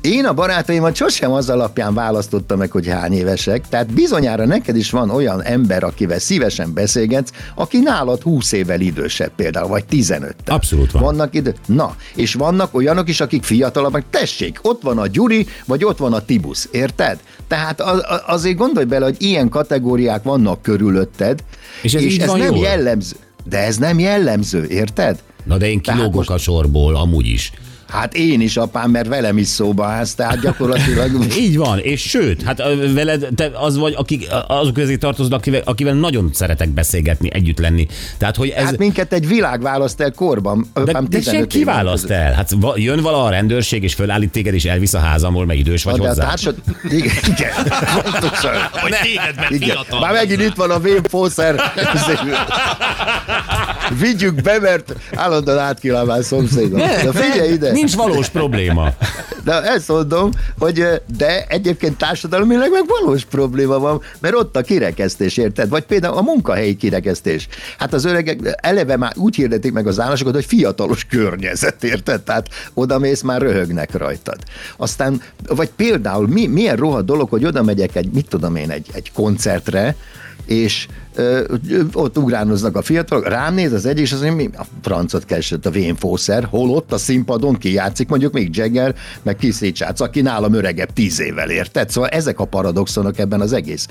Én 0.00 0.24
a 0.24 0.32
barátaimat 0.32 0.94
sosem 0.94 1.32
az 1.32 1.48
alapján 1.50 1.94
választottam 1.94 2.58
meg, 2.58 2.70
hogy 2.70 2.86
hány 2.88 3.12
évesek, 3.12 3.68
tehát 3.68 3.92
bizonyára 3.94 4.46
neked 4.46 4.76
is 4.76 4.90
van 4.90 5.10
olyan 5.10 5.42
ember, 5.42 5.82
akivel 5.84 6.18
szívesen 6.18 6.72
beszélgetsz, 6.74 7.30
aki 7.54 7.78
nálad 7.78 8.22
20 8.22 8.52
évvel 8.52 8.80
idősebb 8.80 9.32
például, 9.36 9.68
vagy 9.68 9.84
15 9.84 10.34
-tel. 10.44 10.54
Abszolút 10.54 10.90
van. 10.90 11.02
Vannak 11.02 11.34
idő. 11.34 11.54
Na, 11.66 11.96
és 12.14 12.34
vannak 12.34 12.74
olyanok 12.74 13.08
is, 13.08 13.20
akik 13.20 13.42
fiatalabbak. 13.42 14.02
Tessék, 14.10 14.58
ott 14.62 14.82
van 14.82 14.98
a 14.98 15.06
Gyuri, 15.06 15.46
vagy 15.66 15.84
ott 15.84 15.98
van 15.98 16.12
a 16.12 16.24
Tibusz, 16.24 16.68
érted? 16.72 17.18
Tehát 17.48 17.80
az, 17.80 18.02
az- 18.08 18.22
azért 18.26 18.56
gondolj 18.56 18.86
bele, 18.86 19.04
hogy 19.04 19.16
ilyen 19.18 19.48
kategóriák 19.48 20.22
vannak 20.22 20.62
körülötted, 20.62 21.40
És 21.82 21.94
ez 21.94 22.02
és 22.02 22.16
ez 22.18 22.32
nem 22.32 22.54
jól? 22.54 22.58
jellemző. 22.64 23.16
De 23.44 23.58
ez 23.58 23.76
nem 23.76 23.98
jellemző, 23.98 24.66
érted? 24.68 25.22
Na 25.44 25.56
de 25.56 25.68
én 25.70 25.80
kilógok 25.80 26.14
most- 26.14 26.30
a 26.30 26.38
sorból, 26.38 26.96
amúgy 26.96 27.26
is. 27.26 27.52
Hát 27.90 28.14
én 28.14 28.40
is 28.40 28.56
apám, 28.56 28.90
mert 28.90 29.08
velem 29.08 29.38
is 29.38 29.46
szóba 29.46 29.86
állsz, 29.86 30.14
tehát 30.14 30.40
gyakorlatilag... 30.40 31.10
Így 31.38 31.56
van, 31.56 31.78
és 31.78 32.00
sőt, 32.00 32.42
hát 32.42 32.62
veled 32.94 33.26
te 33.34 33.50
az 33.54 33.76
vagy, 33.76 33.94
akik, 33.96 34.26
azok 34.46 34.74
közé 34.74 34.96
tartoznak, 34.96 35.38
akivel, 35.38 35.60
akivel 35.64 35.94
nagyon 35.94 36.30
szeretek 36.32 36.68
beszélgetni, 36.68 37.28
együtt 37.32 37.58
lenni. 37.58 37.86
Tehát, 38.18 38.36
hogy 38.36 38.48
ez... 38.48 38.64
Hát 38.64 38.78
minket 38.78 39.12
egy 39.12 39.26
világ 39.26 39.60
választ 39.62 40.00
el 40.00 40.10
korban. 40.12 40.66
de, 40.74 40.80
Apám 40.80 41.06
de 41.08 41.16
15 41.18 41.40
senki 41.40 41.64
választ 41.64 42.02
között. 42.02 42.16
el. 42.18 42.32
Hát 42.32 42.50
jön 42.74 43.00
vala 43.00 43.24
a 43.24 43.30
rendőrség, 43.30 43.82
és 43.82 43.94
fölállít 43.94 44.30
téged, 44.30 44.54
és 44.54 44.64
elvisz 44.64 44.94
a 44.94 44.98
házamból, 44.98 45.46
meg 45.46 45.58
idős 45.58 45.82
vagy 45.84 45.94
De 45.94 46.02
a 46.02 46.06
hozzá. 46.08 46.28
társad... 46.28 46.54
Igen, 46.90 47.14
igen. 47.26 47.50
Pontosan. 48.02 48.52
Hogy 48.72 48.94
téged, 49.02 49.34
mert 49.36 49.50
Igen. 49.50 49.76
Már 50.00 50.12
megint 50.12 50.40
itt 50.42 50.54
van 50.54 50.70
a 50.70 50.78
vénfószer. 50.78 51.54
Vigyük 53.98 54.42
be, 54.42 54.58
mert 54.58 54.94
állandóan 55.14 55.58
átkilábál 55.58 56.22
szomszédom. 56.22 56.78
De 56.78 57.12
figyelj 57.12 57.52
ide! 57.52 57.72
Nincs 57.72 57.96
valós 57.96 58.28
probléma. 58.28 58.92
De 59.44 59.62
ezt 59.62 59.88
mondom, 59.88 60.30
hogy 60.58 60.84
de 61.16 61.46
egyébként 61.48 61.96
társadalmilag 61.96 62.70
meg 62.70 62.82
valós 62.86 63.24
probléma 63.24 63.78
van, 63.78 64.02
mert 64.20 64.34
ott 64.34 64.56
a 64.56 64.62
kirekesztés, 64.62 65.36
érted? 65.36 65.68
Vagy 65.68 65.84
például 65.84 66.16
a 66.16 66.22
munkahelyi 66.22 66.76
kirekesztés. 66.76 67.48
Hát 67.78 67.92
az 67.92 68.04
öregek 68.04 68.58
eleve 68.60 68.96
már 68.96 69.12
úgy 69.16 69.34
hirdetik 69.34 69.72
meg 69.72 69.86
az 69.86 70.00
állásokat, 70.00 70.34
hogy 70.34 70.44
fiatalos 70.44 71.04
környezet, 71.04 71.84
érted? 71.84 72.22
Tehát 72.22 72.48
oda 72.74 72.98
mész, 72.98 73.22
már 73.22 73.40
röhögnek 73.40 73.96
rajtad. 73.96 74.38
Aztán, 74.76 75.22
vagy 75.48 75.70
például 75.76 76.28
mi, 76.28 76.46
milyen 76.46 76.76
rohadt 76.76 77.04
dolog, 77.04 77.28
hogy 77.28 77.44
oda 77.44 77.62
megyek 77.62 77.96
egy, 77.96 78.10
mit 78.12 78.28
tudom 78.28 78.56
én, 78.56 78.70
egy, 78.70 78.86
egy 78.92 79.12
koncertre, 79.12 79.96
és 80.46 80.86
ott 81.92 82.18
ugránoznak 82.18 82.76
a 82.76 82.82
fiatalok, 82.82 83.28
rám 83.28 83.54
néz 83.54 83.72
az 83.72 83.86
egy, 83.86 83.98
és 84.00 84.12
az 84.12 84.20
mondja, 84.20 84.48
mi 84.48 84.56
a 84.56 84.64
francot 84.82 85.24
keresett 85.24 85.66
a 85.66 85.70
vénfószer, 85.70 86.44
hol 86.50 86.70
ott 86.70 86.92
a 86.92 86.98
színpadon 86.98 87.58
kijátszik, 87.58 88.08
mondjuk 88.08 88.32
még 88.32 88.56
Jagger, 88.56 88.94
meg 89.22 89.36
Keith 89.36 89.60
Richards, 89.60 90.00
aki 90.00 90.20
nálam 90.20 90.54
öregebb 90.54 90.92
tíz 90.92 91.20
évvel 91.20 91.50
érted. 91.50 91.90
Szóval 91.90 92.08
ezek 92.08 92.40
a 92.40 92.44
paradoxonok 92.44 93.18
ebben 93.18 93.40
az 93.40 93.52
egész 93.52 93.86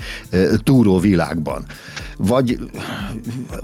túró 0.64 0.98
világban. 0.98 1.64
Vagy, 2.16 2.58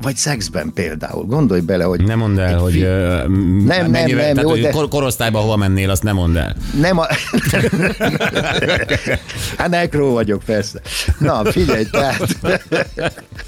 vagy 0.02 0.16
szexben 0.16 0.72
például. 0.74 1.24
Gondolj 1.24 1.60
bele, 1.60 1.84
hogy... 1.84 2.04
Nem 2.04 2.18
mondd 2.18 2.38
el, 2.38 2.58
hogy 2.58 2.72
fi- 2.72 2.82
ö, 2.82 3.26
m- 3.28 3.66
Nem, 3.66 3.90
nem, 3.90 3.90
nem, 3.90 4.16
tehát, 4.16 4.40
jó, 4.40 4.48
hogy 4.48 4.60
de- 4.60 4.70
kor- 4.70 4.88
korosztályba 4.88 5.38
hova 5.38 5.56
mennél, 5.56 5.90
azt 5.90 6.02
nem 6.02 6.14
mondd 6.14 6.36
el. 6.36 6.56
Nem 6.80 6.98
a... 6.98 7.06
hát 9.58 9.68
nekró 9.68 10.12
vagyok, 10.12 10.42
persze. 10.44 10.80
Na, 11.18 11.44
figyelj, 11.44 11.84
tehát 11.84 12.26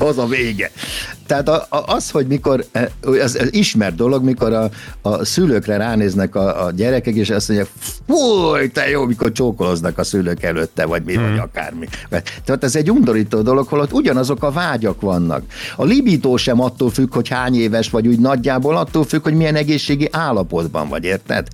az 0.08 0.18
a 0.18 0.26
vége. 0.26 0.70
Tehát 1.26 1.48
a, 1.48 1.66
a, 1.68 1.82
az, 1.86 2.10
hogy 2.10 2.26
mikor, 2.26 2.64
az, 3.02 3.38
az 3.40 3.48
ismert 3.50 3.94
dolog, 3.94 4.24
mikor 4.24 4.52
a, 4.52 4.70
a 5.02 5.24
szülőkre 5.24 5.76
ránéznek 5.76 6.34
a, 6.34 6.64
a 6.64 6.70
gyerekek, 6.70 7.14
és 7.14 7.30
azt 7.30 7.48
mondják, 7.48 7.70
fúj, 8.06 8.68
te 8.68 8.88
jó, 8.88 9.04
mikor 9.04 9.32
csókoloznak 9.32 9.98
a 9.98 10.04
szülők 10.04 10.42
előtte, 10.42 10.86
vagy 10.86 11.02
mi, 11.02 11.16
Hmm. 11.18 11.30
vagy 11.30 11.38
akármi. 11.38 11.86
Tehát 12.44 12.64
ez 12.64 12.76
egy 12.76 12.90
undorító 12.90 13.40
dolog, 13.40 13.68
holott 13.68 13.92
ugyanazok 13.92 14.42
a 14.42 14.50
vágyak 14.50 15.00
vannak. 15.00 15.42
A 15.76 15.84
libító 15.84 16.36
sem 16.36 16.60
attól 16.60 16.90
függ, 16.90 17.14
hogy 17.14 17.28
hány 17.28 17.54
éves 17.54 17.90
vagy, 17.90 18.06
úgy 18.06 18.18
nagyjából 18.18 18.76
attól 18.76 19.04
függ, 19.04 19.22
hogy 19.22 19.34
milyen 19.34 19.54
egészségi 19.54 20.08
állapotban 20.12 20.88
vagy, 20.88 21.04
érted? 21.04 21.48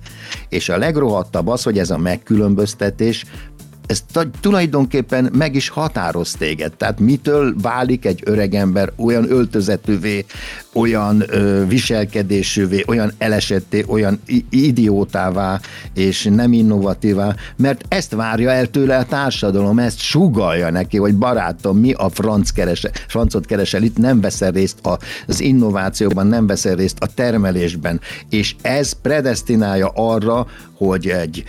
És 0.49 0.69
a 0.69 0.77
legrohadtabb 0.77 1.47
az, 1.47 1.63
hogy 1.63 1.77
ez 1.77 1.89
a 1.89 1.97
megkülönböztetés 1.97 3.25
ez 3.87 4.03
tulajdonképpen 4.41 5.29
meg 5.33 5.55
is 5.55 5.69
határoz 5.69 6.33
téged. 6.33 6.73
Tehát 6.73 6.99
mitől 6.99 7.55
válik 7.61 8.05
egy 8.05 8.21
öregember 8.25 8.91
olyan 8.95 9.31
öltözetűvé, 9.31 10.25
olyan 10.73 11.23
ö, 11.27 11.67
viselkedésűvé, 11.67 12.83
olyan 12.87 13.11
elesetté, 13.17 13.83
olyan 13.87 14.21
idiótává 14.49 15.59
és 15.93 16.29
nem 16.31 16.53
innovatívá, 16.53 17.35
mert 17.55 17.85
ezt 17.87 18.13
várja 18.13 18.51
el 18.51 18.67
tőle 18.67 18.97
a 18.97 19.05
társadalom, 19.05 19.79
ezt 19.79 19.99
sugalja 19.99 20.69
neki, 20.69 20.97
hogy 20.97 21.15
barátom, 21.15 21.77
mi 21.77 21.93
a 21.93 22.09
franc 22.09 22.49
kerese, 22.49 22.91
francot 23.07 23.45
keresel, 23.45 23.83
itt 23.83 23.97
nem 23.97 24.21
veszel 24.21 24.51
részt 24.51 24.79
az 25.27 25.39
innovációban, 25.39 26.27
nem 26.27 26.47
veszel 26.47 26.75
részt 26.75 26.97
a 26.99 27.13
termelésben, 27.13 28.01
és 28.29 28.55
ez 28.61 28.93
predestinálja 29.01 29.91
arra, 29.93 30.47
hogy 30.77 31.07
egy 31.07 31.43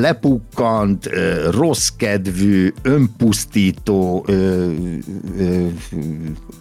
lepukkant, 0.00 1.06
ö, 1.06 1.50
rossz 1.68 1.88
kedvű, 1.96 2.72
önpusztító, 2.82 4.24
ö, 4.26 4.72
ö, 5.38 5.66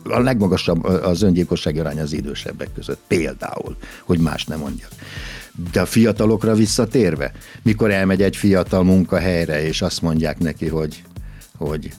a 0.04 0.20
legmagasabb 0.20 0.84
az 0.84 1.22
öngyilkossági 1.22 1.80
arány 1.80 2.00
az 2.00 2.14
idősebbek 2.14 2.70
között, 2.76 3.00
például, 3.08 3.76
hogy 4.04 4.20
más 4.20 4.46
nem 4.46 4.60
mondjak. 4.60 4.90
De 5.72 5.82
a 5.82 5.86
fiatalokra 5.86 6.54
visszatérve, 6.54 7.32
mikor 7.64 7.92
elmegy 7.92 8.22
egy 8.22 8.36
fiatal 8.36 8.84
munkahelyre, 8.84 9.66
és 9.66 9.82
azt 9.82 10.02
mondják 10.02 10.40
neki, 10.40 10.68
hogy, 10.68 11.04
hogy 11.58 11.92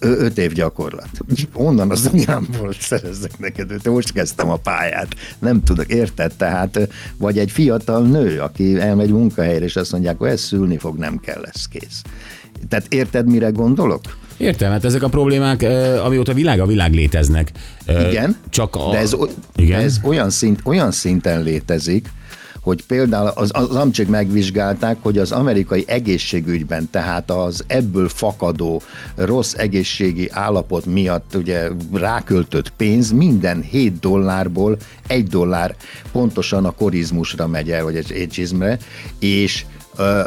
öt 0.00 0.38
év 0.38 0.52
gyakorlat. 0.52 1.10
Onnan 1.52 1.90
az 1.90 2.06
anyámból 2.12 2.72
szerezzek 2.80 3.38
neked, 3.38 3.70
öt, 3.70 3.88
most 3.88 4.12
kezdtem 4.12 4.50
a 4.50 4.56
pályát. 4.56 5.14
Nem 5.38 5.62
tudok, 5.62 5.92
érted? 5.92 6.32
Tehát, 6.36 6.88
vagy 7.16 7.38
egy 7.38 7.50
fiatal 7.50 8.02
nő, 8.02 8.40
aki 8.40 8.80
elmegy 8.80 9.10
munkahelyre, 9.10 9.64
és 9.64 9.76
azt 9.76 9.92
mondják, 9.92 10.18
hogy 10.18 10.28
ez 10.28 10.40
szülni 10.40 10.78
fog, 10.78 10.96
nem 10.96 11.18
kell, 11.18 11.40
lesz 11.40 11.66
kész. 11.68 12.02
Tehát 12.68 12.86
érted, 12.88 13.26
mire 13.26 13.48
gondolok? 13.48 14.00
Értem, 14.36 14.70
hát 14.70 14.84
ezek 14.84 15.02
a 15.02 15.08
problémák, 15.08 15.66
amióta 16.04 16.32
világ 16.34 16.60
a 16.60 16.66
világ 16.66 16.92
léteznek. 16.92 17.52
Igen, 17.86 18.36
Csak 18.48 18.76
a... 18.76 18.90
de 18.90 18.98
ez, 18.98 19.12
o- 19.12 19.30
Igen? 19.56 19.78
de 19.78 19.84
ez 19.84 20.00
olyan, 20.02 20.30
szint, 20.30 20.60
olyan 20.64 20.90
szinten 20.90 21.42
létezik, 21.42 22.08
hogy 22.60 22.82
például 22.86 23.26
az, 23.34 23.50
az 23.52 23.76
amcsik 23.76 24.08
megvizsgálták, 24.08 24.96
hogy 25.00 25.18
az 25.18 25.32
amerikai 25.32 25.84
egészségügyben, 25.86 26.88
tehát 26.90 27.30
az 27.30 27.64
ebből 27.66 28.08
fakadó 28.08 28.82
rossz 29.14 29.54
egészségi 29.54 30.28
állapot 30.32 30.86
miatt 30.86 31.34
ugye 31.34 31.68
ráköltött 31.92 32.70
pénz 32.70 33.10
minden 33.10 33.62
7 33.62 33.98
dollárból 33.98 34.76
1 35.06 35.26
dollár 35.26 35.74
pontosan 36.12 36.64
a 36.64 36.70
korizmusra 36.70 37.46
megy 37.46 37.70
el, 37.70 37.84
vagy 37.84 37.96
az 37.96 38.10
ageismre, 38.10 38.78
és 39.18 39.64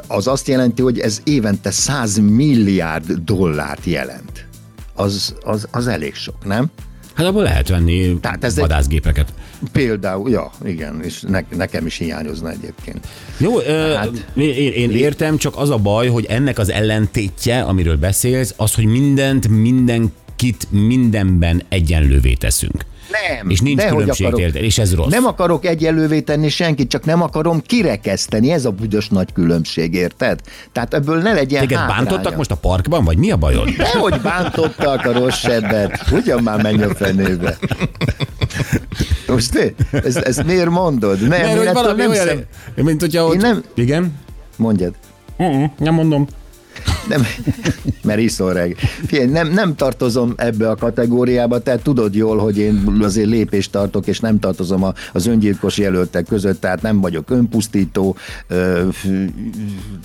az 0.07 0.27
azt 0.27 0.47
jelenti, 0.47 0.81
hogy 0.81 0.99
ez 0.99 1.21
évente 1.23 1.71
100 1.71 2.17
milliárd 2.17 3.11
dollárt 3.11 3.85
jelent. 3.85 4.47
Az, 4.93 5.35
az, 5.43 5.67
az 5.71 5.87
elég 5.87 6.15
sok, 6.15 6.45
nem? 6.45 6.65
Hát 7.13 7.27
abból 7.27 7.43
lehet 7.43 7.67
venni 7.67 8.19
Tehát 8.19 8.43
ez 8.43 8.53
egy- 8.53 8.59
vadászgépeket. 8.59 9.33
Például, 9.71 10.29
ja, 10.29 10.51
igen, 10.65 10.99
és 11.03 11.21
ne, 11.21 11.39
nekem 11.55 11.85
is 11.85 11.97
hiányozna 11.97 12.49
egyébként. 12.51 13.07
Jó, 13.37 13.59
ö, 13.61 13.93
Hát- 13.97 14.25
én, 14.35 14.71
én 14.71 14.91
értem, 14.91 15.37
csak 15.37 15.57
az 15.57 15.69
a 15.69 15.77
baj, 15.77 16.07
hogy 16.07 16.25
ennek 16.25 16.57
az 16.59 16.69
ellentétje, 16.69 17.61
amiről 17.61 17.97
beszélsz, 17.97 18.53
az, 18.57 18.73
hogy 18.73 18.85
mindent, 18.85 19.47
mindenkit 19.47 20.67
mindenben 20.69 21.63
egyenlővé 21.69 22.33
teszünk. 22.33 22.85
Nem, 23.11 23.49
És 23.49 23.59
nincs 23.59 23.77
dehogy 23.77 23.97
különbség, 23.97 24.25
akarok. 24.25 24.45
érted? 24.45 24.63
És 24.63 24.77
ez 24.77 24.95
rossz. 24.95 25.11
Nem 25.11 25.25
akarok 25.25 25.65
egyenlővé 25.65 26.19
tenni 26.21 26.49
senkit, 26.49 26.89
csak 26.89 27.05
nem 27.05 27.21
akarom 27.21 27.61
kirekeszteni, 27.61 28.51
ez 28.51 28.65
a 28.65 28.71
büdös 28.71 29.07
nagy 29.09 29.33
különbség, 29.33 29.93
érted? 29.93 30.39
Tehát 30.71 30.93
ebből 30.93 31.21
ne 31.21 31.33
legyen 31.33 31.59
Téged 31.61 31.77
hátránya. 31.77 32.03
bántottak 32.03 32.35
most 32.35 32.51
a 32.51 32.55
parkban, 32.55 33.03
vagy 33.03 33.17
mi 33.17 33.31
a 33.31 33.37
bajod? 33.37 33.77
Nehogy 33.77 34.21
bántottak 34.21 35.05
a 35.05 35.11
rossz 35.11 35.37
sebbet. 35.39 36.05
Ugyan 36.11 36.43
már 36.43 36.61
menj 36.61 36.83
a 36.83 36.95
fenébe. 36.95 37.57
Most 39.27 39.51
te, 39.51 39.63
ezt, 40.03 40.17
ezt 40.17 40.43
miért 40.45 40.69
mondod? 40.69 41.19
Nem, 41.19 41.29
Mert 41.29 41.57
hogy 41.57 41.69
valami 41.73 42.01
nem 42.01 42.09
olyan, 42.09 42.25
szem... 42.27 42.43
mint 42.75 43.01
hogyha 43.01 43.25
ott... 43.25 43.33
Én 43.33 43.39
nem- 43.39 43.63
Igen? 43.75 44.13
Mondjad. 44.55 44.93
Uh-uh, 45.37 45.69
nem 45.77 45.93
mondom. 45.93 46.27
Nem, 47.07 47.21
mert 48.03 48.19
iszol 48.19 48.53
reg. 48.53 48.75
Figyelj, 49.05 49.27
nem, 49.27 49.51
nem 49.51 49.75
tartozom 49.75 50.33
ebbe 50.37 50.69
a 50.69 50.75
kategóriába, 50.75 51.59
te 51.59 51.77
tudod 51.77 52.15
jól, 52.15 52.37
hogy 52.37 52.57
én 52.57 52.99
azért 53.01 53.27
lépést 53.27 53.71
tartok, 53.71 54.07
és 54.07 54.19
nem 54.19 54.39
tartozom 54.39 54.83
a, 54.83 54.93
az 55.13 55.27
öngyilkos 55.27 55.77
jelöltek 55.77 56.25
között, 56.25 56.61
tehát 56.61 56.81
nem 56.81 57.01
vagyok 57.01 57.29
önpusztító, 57.29 58.15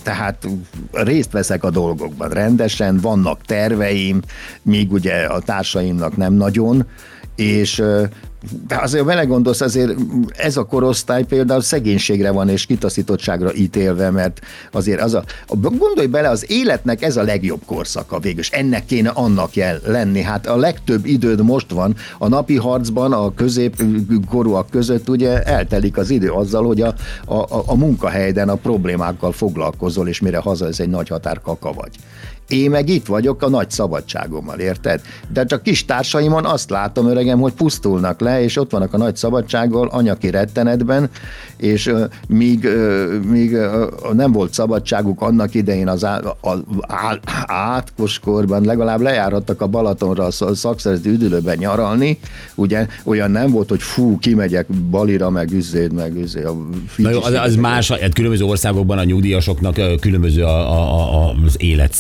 tehát 0.03 0.49
részt 0.93 1.33
veszek 1.33 1.65
a 1.65 1.71
dolgokban 1.71 2.29
rendesen, 2.29 3.01
vannak 3.01 3.41
terveim, 3.43 4.21
míg 4.63 4.93
ugye 4.93 5.15
a 5.15 5.41
társaimnak 5.41 6.17
nem 6.17 6.33
nagyon, 6.33 6.87
és 7.37 7.83
de 8.67 8.77
azért 8.77 9.05
vele 9.05 9.25
gondolsz, 9.25 9.61
azért 9.61 9.93
ez 10.37 10.57
a 10.57 10.65
korosztály 10.65 11.25
például 11.25 11.61
szegénységre 11.61 12.31
van 12.31 12.49
és 12.49 12.67
kitaszítottságra 12.67 13.55
ítélve, 13.55 14.11
mert 14.11 14.41
azért 14.73 15.01
az 15.01 15.15
a, 15.15 15.25
gondolj 15.49 16.07
bele, 16.07 16.29
az 16.29 16.51
életnek 16.51 17.03
ez 17.03 17.17
a 17.17 17.23
legjobb 17.23 17.61
korszaka 17.67 18.19
végül, 18.19 18.41
és 18.41 18.51
ennek 18.51 18.87
kéne 18.87 19.09
annak 19.09 19.55
jel 19.55 19.81
lenni. 19.87 20.23
Hát 20.23 20.47
a 20.47 20.57
legtöbb 20.57 21.07
időd 21.07 21.43
most 21.43 21.71
van, 21.71 21.95
a 22.19 22.29
napi 22.29 22.57
harcban 22.57 23.13
a 23.13 23.35
középkorúak 23.35 24.71
között 24.71 25.09
ugye 25.09 25.43
eltelik 25.43 25.97
az 25.97 26.11
idő 26.11 26.31
azzal, 26.31 26.65
hogy 26.67 26.81
a, 26.81 26.95
a, 27.25 27.63
a 27.67 27.75
munkahelyden 27.75 28.49
a 28.49 28.55
problémákkal 28.55 29.33
foglalkozol, 29.33 30.09
és 30.09 30.21
mire 30.21 30.39
haza 30.39 30.67
ez 30.67 30.81
egy 30.81 30.89
nagy 30.89 31.09
határ 31.09 31.41
kaka 31.41 31.73
vagy. 31.73 31.91
Én 32.49 32.71
meg 32.71 32.89
itt 32.89 33.07
vagyok 33.07 33.43
a 33.43 33.49
nagy 33.49 33.71
szabadságommal, 33.71 34.59
érted? 34.59 35.01
De 35.33 35.45
csak 35.45 35.63
kis 35.63 35.85
társaimon 35.85 36.45
azt 36.45 36.71
látom, 36.71 37.07
öregem, 37.07 37.41
hogy 37.41 37.53
pusztulnak 37.53 38.21
le, 38.21 38.43
és 38.43 38.57
ott 38.57 38.71
vannak 38.71 38.95
a 38.95 38.97
nagy 38.97 39.17
szabadsággal, 39.17 39.89
anyaki 39.89 40.31
rettenetben, 40.31 41.11
és 41.57 41.87
uh, 41.87 42.03
míg, 42.29 42.65
uh, 42.65 43.25
míg 43.31 43.53
uh, 43.53 44.13
nem 44.13 44.33
volt 44.33 44.53
szabadságuk 44.53 45.21
annak 45.21 45.55
idején 45.55 45.89
az 45.89 46.05
á, 46.05 46.21
a, 46.41 46.53
á, 46.89 47.19
átkoskorban, 47.47 48.65
legalább 48.65 49.01
lejárhattak 49.01 49.61
a 49.61 49.67
Balatonra 49.67 50.25
a 50.25 50.55
szakszerzeti 50.55 51.09
üdülőben 51.09 51.57
nyaralni, 51.59 52.19
ugye 52.55 52.87
olyan 53.05 53.31
nem 53.31 53.51
volt, 53.51 53.69
hogy 53.69 53.83
fú, 53.83 54.19
kimegyek 54.19 54.67
Balira, 54.67 55.31
meg 55.31 55.53
üzéd, 55.53 55.93
meg 55.93 56.17
üzéd, 56.17 56.45
a 56.45 56.57
Na 56.97 57.11
jó, 57.11 57.23
az, 57.23 57.33
az 57.33 57.57
más, 57.57 57.91
hát 57.91 58.15
különböző 58.15 58.45
országokban 58.45 58.99
a 58.99 59.05
nyugdíjasoknak 59.05 60.01
különböző 60.01 60.43
a, 60.43 60.73
a, 60.73 61.29
a, 61.29 61.35
az 61.45 61.55
élet 61.59 61.95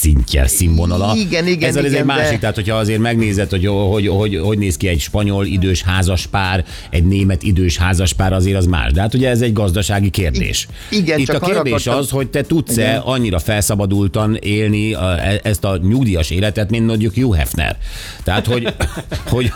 szintje, 0.00 0.46
színvonala. 0.46 1.12
Igen, 1.16 1.46
igen, 1.46 1.68
Ez, 1.68 1.76
ez 1.76 1.84
egy 1.84 1.90
igen, 1.92 2.06
másik, 2.06 2.30
de- 2.32 2.38
tehát 2.38 2.54
hogyha 2.54 2.76
azért 2.76 2.98
megnézed, 3.00 3.50
hogy 3.50 3.66
hogy, 3.66 4.06
hogy 4.08 4.36
hogy 4.44 4.58
néz 4.58 4.76
ki 4.76 4.88
egy 4.88 5.00
spanyol 5.00 5.46
idős 5.46 5.82
házaspár, 5.82 6.64
egy 6.90 7.04
német 7.04 7.42
idős 7.42 7.76
házaspár, 7.76 8.32
azért 8.32 8.56
az 8.56 8.66
más. 8.66 8.92
De 8.92 9.00
hát 9.00 9.14
ugye 9.14 9.28
ez 9.28 9.40
egy 9.40 9.52
gazdasági 9.52 10.10
kérdés. 10.10 10.66
Igen, 10.90 11.18
Itt 11.18 11.26
csak 11.26 11.42
a 11.42 11.46
kérdés 11.46 11.72
akartam- 11.72 11.98
az, 11.98 12.10
hogy 12.10 12.28
te 12.28 12.42
tudsz-e 12.42 12.82
Igen. 12.82 12.96
annyira 12.98 13.38
felszabadultan 13.38 14.36
élni 14.40 14.92
a, 14.94 15.18
e- 15.26 15.40
ezt 15.42 15.64
a 15.64 15.76
nyugdíjas 15.82 16.30
életet, 16.30 16.70
mint 16.70 16.86
mondjuk 16.86 17.14
Hugh 17.14 17.36
Hefner. 17.36 17.76
Tehát, 18.24 18.46
hogy, 18.46 18.74
hogy 19.30 19.52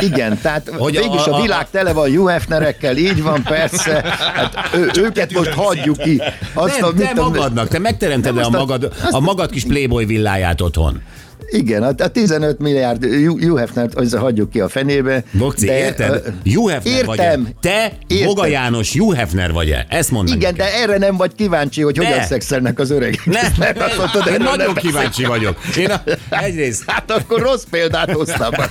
Igen, 0.00 0.38
tehát 0.42 0.68
Hogy 0.68 0.78
hogy 0.80 0.96
a- 0.96 1.00
végülis 1.00 1.26
a, 1.26 1.38
a- 1.38 1.42
világ 1.42 1.70
tele 1.70 1.92
van 1.92 2.16
UF-nerekkel, 2.16 2.96
így 2.96 3.22
van 3.22 3.42
persze, 3.42 4.02
hát 4.34 4.70
ő, 4.74 4.90
őket 5.02 5.32
most 5.32 5.50
hagyjuk 5.50 5.96
ki. 5.96 6.20
Azt 6.54 6.80
nem, 6.80 6.88
a, 6.88 6.92
te 6.94 7.12
magadnak, 7.20 7.68
te 7.68 7.78
megteremted 7.78 8.38
a 8.38 8.50
magad, 8.50 8.92
a- 9.10 9.20
magad 9.20 9.50
kis 9.50 9.61
Playboy 9.66 10.04
villáját 10.04 10.60
otthon. 10.60 11.02
Igen, 11.50 11.82
a, 11.82 11.88
a 11.98 12.08
15 12.08 12.58
milliárd 12.58 13.04
UF-nert 13.50 13.94
az 13.94 14.12
hagyjuk 14.14 14.50
ki 14.50 14.60
a 14.60 14.68
fenébe. 14.68 15.22
Bokci, 15.32 15.66
de, 15.66 15.78
érted? 15.78 16.10
ö, 16.44 16.50
Hugh 16.50 16.70
Hefner 16.72 17.04
vagy 17.04 17.18
Értem. 17.18 17.48
Te 17.60 17.92
Értem. 18.06 18.26
Boga 18.26 18.46
János 18.46 18.96
Hugh 18.96 19.16
Hefner 19.16 19.52
vagy-e? 19.52 19.86
Ezt 19.88 20.10
mondd 20.10 20.28
meg 20.28 20.38
Igen, 20.38 20.54
nekem. 20.56 20.66
de 20.66 20.80
erre 20.82 20.98
nem 20.98 21.16
vagy 21.16 21.34
kíváncsi, 21.34 21.82
hogy 21.82 21.98
De. 21.98 22.06
hogyan 22.06 22.24
szexelnek 22.24 22.78
az 22.78 22.90
öregek. 22.90 23.24
Ne, 23.26 23.40
Mert 23.58 23.80
azt 23.80 23.96
mondtad, 23.96 24.26
én 24.26 24.36
nagyon 24.38 24.56
nem 24.56 24.74
kíváncsi 24.74 25.24
vagyok. 25.24 25.58
Én 25.76 25.90
a, 25.90 26.02
egyrészt 26.30 26.82
Hát 26.86 27.10
akkor 27.10 27.40
rossz 27.40 27.64
példát 27.70 28.10
hoztam. 28.12 28.50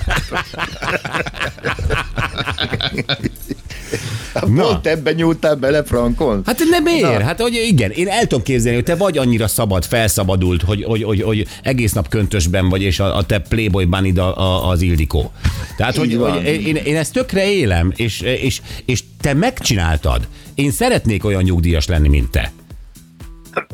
Na. 4.34 4.64
Pont 4.68 4.88
ebben 4.88 5.14
nyúltál 5.14 5.56
bele, 5.56 5.84
Frankon. 5.84 6.42
Hát 6.46 6.60
nem 6.70 6.84
miért? 6.84 7.22
Hát 7.22 7.42
hogy 7.42 7.54
igen, 7.54 7.92
én 7.92 8.08
el 8.08 8.22
tudom 8.22 8.44
képzelni, 8.44 8.76
hogy 8.76 8.86
te 8.86 8.96
vagy 8.96 9.18
annyira 9.18 9.48
szabad, 9.48 9.86
felszabadult, 9.86 10.62
hogy, 10.62 10.84
hogy, 10.84 11.04
hogy, 11.04 11.22
hogy 11.22 11.48
egész 11.64 11.94
nap 11.94 12.10
köntösben 12.10 12.70
vagy, 12.70 12.82
és 12.82 13.00
a, 13.00 13.18
a 13.18 13.24
te 13.24 13.40
Playboy 13.40 13.86
bunny 13.86 14.18
a, 14.20 14.38
a, 14.38 14.70
az 14.70 14.82
Ildikó. 14.82 15.32
Tehát, 15.78 15.96
hogy, 15.96 16.16
hogy 16.16 16.46
én, 16.46 16.76
én 16.76 16.96
ezt 16.96 17.14
tökre 17.14 17.52
élem, 17.52 17.92
és, 17.96 18.22
és, 18.22 18.62
és 18.86 19.04
te 19.22 19.34
megcsináltad. 19.34 20.28
Én 20.56 20.72
szeretnék 20.72 21.26
olyan 21.26 21.44
nyugdíjas 21.44 21.88
lenni, 21.88 22.08
mint 22.08 22.32
te. 22.32 22.52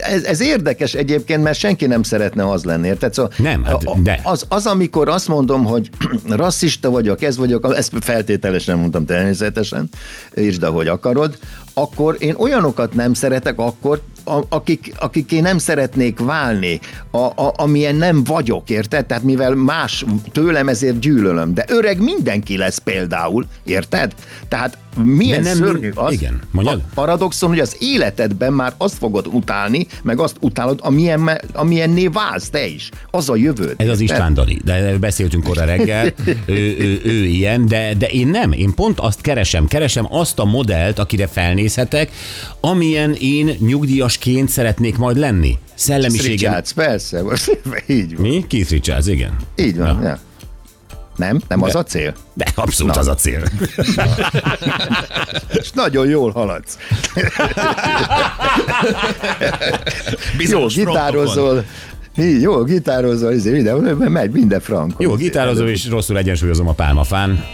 Ez, 0.00 0.22
ez 0.24 0.40
érdekes 0.40 0.94
egyébként, 0.94 1.42
mert 1.42 1.58
senki 1.58 1.86
nem 1.86 2.02
szeretne 2.02 2.50
az 2.50 2.64
lenni, 2.64 2.86
érted? 2.86 3.14
Szóval 3.14 3.32
Nem, 3.38 3.64
hát 3.64 4.02
de. 4.02 4.20
Az, 4.22 4.46
az, 4.48 4.66
amikor 4.66 5.08
azt 5.08 5.28
mondom, 5.28 5.64
hogy 5.64 5.90
rasszista 6.28 6.90
vagyok, 6.90 7.22
ez 7.22 7.36
vagyok, 7.36 7.74
ezt 7.76 7.92
feltételesen 8.00 8.78
mondtam 8.78 9.04
természetesen, 9.04 9.88
írd, 10.36 10.62
ahogy 10.62 10.88
akarod, 10.88 11.38
akkor 11.74 12.16
én 12.18 12.34
olyanokat 12.38 12.94
nem 12.94 13.14
szeretek 13.14 13.58
akkor, 13.58 14.00
a, 14.24 14.40
akik, 14.48 14.92
akiké 14.98 15.40
nem 15.40 15.58
szeretnék 15.58 16.18
válni, 16.18 16.80
a, 17.10 17.18
a, 17.18 17.54
amilyen 17.56 17.94
nem 17.94 18.24
vagyok, 18.24 18.70
érted? 18.70 19.06
Tehát 19.06 19.22
mivel 19.22 19.54
más 19.54 20.04
tőlem, 20.32 20.68
ezért 20.68 20.98
gyűlölöm. 20.98 21.54
De 21.54 21.64
öreg 21.68 22.00
mindenki 22.00 22.56
lesz 22.56 22.78
például, 22.78 23.46
érted? 23.64 24.14
Tehát 24.48 24.78
milyen 25.02 25.42
De 25.42 25.48
nem 25.48 25.56
szörnyű 25.56 25.90
az, 25.94 26.12
igen, 26.12 26.40
mondjad. 26.50 26.80
a 26.84 26.90
paradoxon, 26.94 27.48
hogy 27.48 27.58
az 27.58 27.76
életedben 27.78 28.52
már 28.52 28.72
azt 28.76 28.98
fogod 28.98 29.26
utálni, 29.26 29.86
meg 30.02 30.18
azt 30.18 30.36
utálod, 30.40 30.78
amilyen, 30.82 31.40
amilyenné 31.52 32.06
válsz 32.06 32.48
te 32.48 32.66
is. 32.66 32.90
Az 33.10 33.30
a 33.30 33.36
jövőd. 33.36 33.74
Ez 33.76 33.88
az 33.88 34.00
István 34.00 34.34
Dani, 34.34 34.58
de 34.64 34.98
beszéltünk 34.98 35.44
korra 35.44 35.64
reggel, 35.64 36.12
ő, 36.46 36.76
ő, 36.78 37.00
ő 37.04 37.24
ilyen, 37.24 37.66
de, 37.66 37.94
de 37.98 38.06
én 38.06 38.28
nem, 38.28 38.52
én 38.52 38.74
pont 38.74 39.00
azt 39.00 39.20
keresem, 39.20 39.66
keresem 39.66 40.06
azt 40.10 40.38
a 40.38 40.44
modellt, 40.44 40.98
akire 40.98 41.26
felnézhetek, 41.68 42.10
amilyen 42.60 43.14
én 43.20 43.56
nyugdíjasként 43.58 44.48
szeretnék 44.48 44.96
majd 44.96 45.16
lenni. 45.18 45.58
Szellemiségem. 45.74 46.30
Richards, 46.30 46.72
persze, 46.72 47.22
most 47.22 47.58
így 47.86 48.16
van. 48.16 48.26
Mi? 48.26 48.44
Keith 48.48 48.70
Richards, 48.70 49.06
igen. 49.06 49.36
Így 49.56 49.76
van, 49.78 50.02
ja. 50.02 50.18
Nem? 51.16 51.40
Nem 51.48 51.62
az 51.62 51.74
a 51.74 51.82
cél? 51.82 52.14
De 52.34 52.46
abszolút 52.54 52.94
Na. 52.94 53.00
az 53.00 53.08
a 53.08 53.14
cél. 53.14 53.42
És 55.52 55.70
nagyon 55.74 56.08
jól 56.08 56.30
haladsz. 56.30 56.78
jó, 57.14 57.22
Bizonyos 60.36 60.74
gitározol. 60.74 61.64
Így, 62.18 62.40
jó, 62.40 62.62
gitározol, 62.62 63.32
izé, 63.32 63.50
videóban 63.50 64.12
megy 64.12 64.30
minden 64.30 64.60
frank. 64.60 64.92
Jó, 64.98 65.14
gitározom 65.14 65.66
és 65.66 65.88
rosszul 65.88 66.18
egyensúlyozom 66.18 66.68
a 66.68 66.72
pálmafán. 66.72 67.44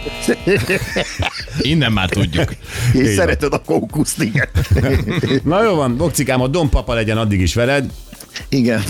Innen 1.61 1.91
már 1.91 2.09
tudjuk. 2.09 2.51
És 2.93 2.99
Így 2.99 3.15
szereted 3.15 3.53
a 3.53 3.61
kókuszt, 3.61 4.21
igen. 4.21 4.47
Na 5.43 5.63
jó 5.63 5.75
van, 5.75 5.97
Bokcikám, 5.97 6.41
a 6.41 6.47
Don 6.47 6.69
Papa 6.69 6.93
legyen 6.93 7.17
addig 7.17 7.41
is 7.41 7.53
veled, 7.53 7.91
igen, 8.49 8.81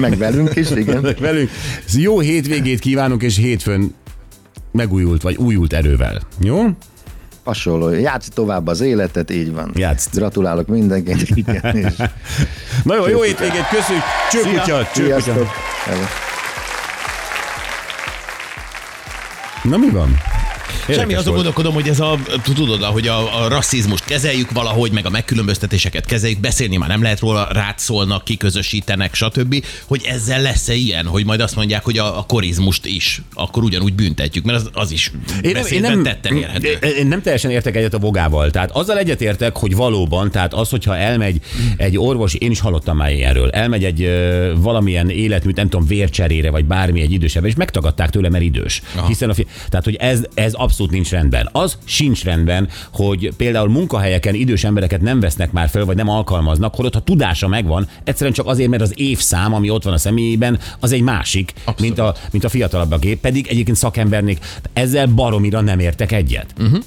meg 0.00 0.16
velünk 0.16 0.56
is, 0.56 0.70
igen. 0.70 1.14
velünk. 1.20 1.50
Jó 1.96 2.20
hétvégét 2.20 2.78
kívánunk, 2.78 3.22
és 3.22 3.36
hétfőn 3.36 3.94
megújult, 4.72 5.22
vagy 5.22 5.36
újult 5.36 5.72
erővel. 5.72 6.20
Jó? 6.40 6.64
Hasonló. 7.44 7.88
Játsz 7.88 8.28
tovább 8.28 8.66
az 8.66 8.80
életet, 8.80 9.30
így 9.30 9.52
van. 9.52 9.72
Játsz. 9.74 10.08
Gratulálok 10.14 10.66
mindenkinek. 10.66 11.28
Igen, 11.34 11.76
és 11.76 11.94
Na 12.82 12.94
jó, 12.94 13.06
jó 13.08 13.22
hétvégét, 13.22 13.68
köszönjük. 13.68 14.04
Csőkutya, 14.30 14.88
csőkutya. 14.94 15.34
Na 19.62 19.76
mi 19.76 19.90
van? 19.90 20.27
Semmi, 20.94 21.14
azon 21.14 21.34
gondolkodom, 21.34 21.74
hogy 21.74 21.88
ez 21.88 22.00
a, 22.00 22.18
tudod, 22.42 22.82
hogy 22.82 23.08
a, 23.08 23.44
a 23.44 23.48
rasszizmust 23.48 24.04
kezeljük 24.04 24.50
valahogy, 24.50 24.92
meg 24.92 25.06
a 25.06 25.10
megkülönböztetéseket 25.10 26.04
kezeljük, 26.04 26.40
beszélni 26.40 26.76
már 26.76 26.88
nem 26.88 27.02
lehet 27.02 27.20
róla, 27.20 27.48
rátszólnak, 27.52 28.24
kiközösítenek, 28.24 29.14
stb. 29.14 29.64
Hogy 29.86 30.02
ezzel 30.08 30.42
lesz-e 30.42 30.74
ilyen, 30.74 31.06
hogy 31.06 31.24
majd 31.24 31.40
azt 31.40 31.56
mondják, 31.56 31.84
hogy 31.84 31.98
a, 31.98 32.18
a 32.18 32.22
korizmust 32.22 32.86
is, 32.86 33.22
akkor 33.34 33.62
ugyanúgy 33.62 33.94
büntetjük, 33.94 34.44
mert 34.44 34.58
az, 34.58 34.70
az 34.72 34.90
is 34.90 35.10
Én 35.42 35.52
nem, 35.52 35.66
én 35.66 35.80
nem, 35.80 36.02
tetten 36.02 36.36
érhető. 36.36 36.68
én 36.98 37.06
nem 37.06 37.22
teljesen 37.22 37.50
értek 37.50 37.76
egyet 37.76 37.94
a 37.94 37.98
vogával. 37.98 38.50
Tehát 38.50 38.70
azzal 38.70 38.98
egyetértek, 38.98 39.56
hogy 39.56 39.74
valóban, 39.74 40.30
tehát 40.30 40.54
az, 40.54 40.68
hogyha 40.68 40.96
elmegy 40.96 41.40
egy 41.76 41.98
orvos, 41.98 42.34
én 42.34 42.50
is 42.50 42.60
hallottam 42.60 42.96
már 42.96 43.12
ilyenről, 43.12 43.50
elmegy 43.50 43.84
egy 43.84 44.02
ö, 44.02 44.52
valamilyen 44.56 45.10
életműt, 45.10 45.56
nem 45.56 45.68
tudom, 45.68 45.86
vércserére, 45.86 46.50
vagy 46.50 46.64
bármi 46.64 47.00
egy 47.00 47.12
idősebb, 47.12 47.44
és 47.44 47.54
megtagadták 47.54 48.10
tőle, 48.10 48.28
mert 48.28 48.44
idős. 48.44 48.82
Aha. 48.96 49.06
Hiszen 49.06 49.30
a 49.30 49.34
fi- 49.34 49.48
tehát, 49.68 49.84
hogy 49.84 49.94
ez, 49.94 50.20
ez 50.34 50.52
abszolút 50.52 50.77
nincs 50.86 51.10
rendben. 51.10 51.48
Az 51.52 51.78
sincs 51.84 52.24
rendben, 52.24 52.68
hogy 52.92 53.32
például 53.36 53.68
munkahelyeken 53.68 54.34
idős 54.34 54.64
embereket 54.64 55.00
nem 55.00 55.20
vesznek 55.20 55.52
már 55.52 55.68
föl, 55.68 55.84
vagy 55.84 55.96
nem 55.96 56.08
alkalmaznak, 56.08 56.74
holott 56.74 56.94
ha 56.94 57.00
tudása 57.00 57.48
megvan, 57.48 57.88
egyszerűen 58.04 58.34
csak 58.34 58.46
azért, 58.46 58.70
mert 58.70 58.82
az 58.82 58.92
évszám, 58.96 59.54
ami 59.54 59.70
ott 59.70 59.84
van 59.84 59.92
a 59.92 59.98
személyében, 59.98 60.58
az 60.80 60.92
egy 60.92 61.02
másik, 61.02 61.52
mint 61.80 61.98
a, 61.98 62.14
mint 62.30 62.44
a 62.44 62.48
fiatalabbaké, 62.48 63.14
pedig 63.14 63.46
egyébként 63.46 63.76
szakembernék. 63.76 64.38
Ezzel 64.72 65.06
baromira 65.06 65.60
nem 65.60 65.78
értek 65.78 66.12
egyet. 66.12 66.54
Uh-huh. 66.58 66.82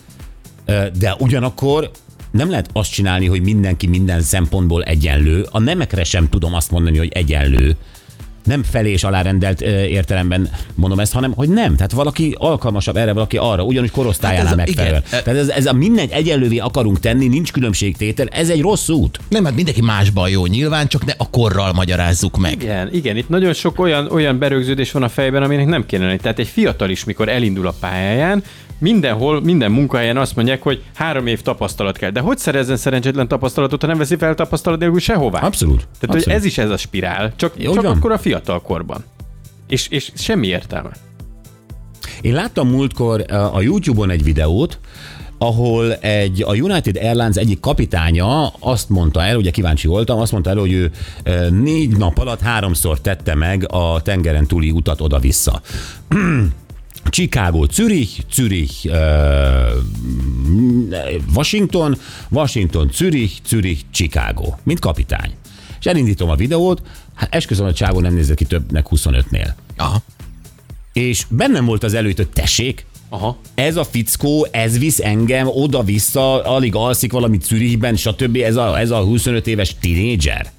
De 1.00 1.16
ugyanakkor 1.20 1.92
nem 2.32 2.50
lehet 2.50 2.70
azt 2.74 2.92
csinálni, 2.92 3.26
hogy 3.26 3.42
mindenki 3.42 3.88
minden 3.88 4.22
szempontból 4.22 4.84
egyenlő. 4.84 5.46
A 5.52 5.60
nemekre 5.60 6.04
sem 6.04 6.30
tudom 6.30 6.54
azt 6.54 6.72
mondani, 6.72 6.98
hogy 6.98 7.12
egyenlő. 7.14 7.76
Nem 8.44 8.64
felé 8.64 8.92
és 8.92 9.04
alárendelt 9.04 9.62
ö, 9.62 9.82
értelemben 9.84 10.50
mondom 10.76 11.00
ezt, 11.00 11.14
hanem 11.14 11.32
hogy 11.34 11.50
nem. 11.50 11.76
Tehát 11.76 11.92
valaki 11.92 12.36
alkalmasabb 12.38 12.96
erre, 12.98 13.14
valaki 13.14 13.38
arra, 13.38 13.64
ugyanúgy 13.64 13.92
korosztályánál 13.92 14.46
Hát 14.46 14.56
megfelelően. 14.56 15.04
igen. 15.08 15.24
Tehát 15.24 15.40
ez, 15.40 15.48
ez 15.48 15.66
a 15.66 15.74
mindegy 15.74 16.12
egyenlővé 16.12 16.58
akarunk 16.58 17.00
tenni, 17.00 17.28
nincs 17.28 17.52
különbségtétel, 17.52 18.28
ez 18.28 18.50
egy 18.50 18.62
rossz 18.62 18.90
út. 18.90 19.20
Nem, 19.30 19.46
hát 19.46 19.56
mindenki 19.56 19.82
másban 19.82 20.30
jó 20.30 20.46
nyilván, 20.46 20.88
csak 20.88 21.06
ne 21.06 21.14
a 21.18 21.30
korral 21.30 21.74
magyarázzuk 21.74 22.38
meg. 22.38 22.62
Igen, 22.62 22.94
igen, 22.94 23.18
itt 23.18 23.30
nagyon 23.30 23.54
sok 23.54 23.80
olyan, 23.80 24.08
olyan 24.12 24.38
berögződés 24.40 24.92
van 24.92 25.04
a 25.04 25.10
fejben, 25.10 25.44
aminek 25.44 25.66
nem 25.66 25.86
kéne 25.86 26.06
lenni. 26.06 26.18
Tehát 26.18 26.40
egy 26.40 26.48
fiatal 26.48 26.90
is, 26.90 27.04
mikor 27.04 27.30
elindul 27.30 27.68
a 27.68 27.74
pályáján, 27.80 28.44
mindenhol, 28.78 29.42
minden 29.42 29.72
munkahelyen 29.72 30.18
azt 30.18 30.36
mondják, 30.36 30.62
hogy 30.62 30.82
három 30.96 31.28
év 31.28 31.42
tapasztalat 31.42 31.98
kell. 31.98 32.10
De 32.10 32.20
hogy 32.20 32.38
szerezzen 32.38 32.78
szerencsétlen 32.78 33.28
tapasztalatot, 33.28 33.82
ha 33.82 33.88
nem 33.88 33.98
veszi 33.98 34.16
fel 34.16 34.36
tapasztalat 34.36 34.80
nélkül 34.80 35.00
sehová? 35.00 35.40
Abszolút. 35.40 35.78
Tehát, 35.78 35.92
abszolút. 36.02 36.24
hogy 36.24 36.34
ez 36.34 36.46
is 36.46 36.58
ez 36.58 36.70
a 36.70 36.78
spirál, 36.78 37.34
csak, 37.36 37.54
Jó, 37.58 37.74
csak 37.74 37.84
van. 37.84 37.96
akkor 37.98 38.12
a 38.12 38.18
fiatal 38.18 38.41
korban. 38.46 39.04
És, 39.68 39.88
és 39.88 40.12
semmi 40.16 40.48
értelme. 40.48 40.92
Én 42.22 42.34
láttam 42.34 42.70
múltkor 42.70 43.26
a 43.32 43.62
YouTube-on 43.62 44.10
egy 44.10 44.24
videót, 44.24 44.80
ahol 45.38 45.94
egy, 45.94 46.44
a 46.44 46.54
United 46.54 46.96
Airlines 46.96 47.36
egyik 47.36 47.60
kapitánya 47.60 48.48
azt 48.48 48.90
mondta 48.90 49.24
el, 49.24 49.38
ugye 49.38 49.52
kíváncsi 49.52 49.88
voltam, 49.88 50.20
azt 50.20 50.32
mondta 50.32 50.50
el, 50.50 50.58
hogy 50.58 50.72
ő 50.72 50.92
négy 51.50 51.98
nap 51.98 52.18
alatt 52.18 52.42
háromszor 52.42 53.02
tette 53.02 53.36
meg 53.36 53.66
a 53.72 54.02
tengeren 54.02 54.48
túli 54.48 54.72
utat 54.72 55.02
oda-vissza. 55.02 55.62
Chicago, 57.10 57.66
Zürich, 57.66 58.24
Zürich, 58.32 58.90
Washington, 61.36 61.98
Washington, 62.30 62.90
Zürich, 62.94 63.34
Zürich, 63.48 63.82
Chicago, 63.92 64.54
mint 64.64 64.80
kapitány. 64.80 65.32
És 65.82 65.88
elindítom 65.88 66.30
a 66.30 66.36
videót, 66.36 66.82
hát 67.14 67.36
esküszöm, 67.36 67.66
a 67.66 67.74
csávó 67.74 68.00
nem 68.00 68.14
nézett 68.14 68.36
ki 68.36 68.46
többnek 68.46 68.86
25-nél. 68.90 69.48
Aha. 69.78 70.02
És 70.94 71.26
bennem 71.30 71.66
volt 71.66 71.84
az 71.84 71.94
előtt, 71.94 72.18
hogy 72.18 72.30
tessék, 72.30 72.86
Aha. 73.10 73.38
ez 73.54 73.76
a 73.76 73.84
fickó, 73.84 74.48
ez 74.52 74.78
visz 74.78 75.00
engem 75.00 75.48
oda-vissza, 75.48 76.44
alig 76.44 76.76
alszik 76.76 77.12
valami 77.12 77.38
Zürichben, 77.44 77.96
stb. 77.96 78.36
Ez 78.36 78.56
a, 78.56 78.80
ez 78.80 78.90
a 78.90 79.04
25 79.04 79.48
éves 79.48 79.76
tinédzser. 79.80 80.52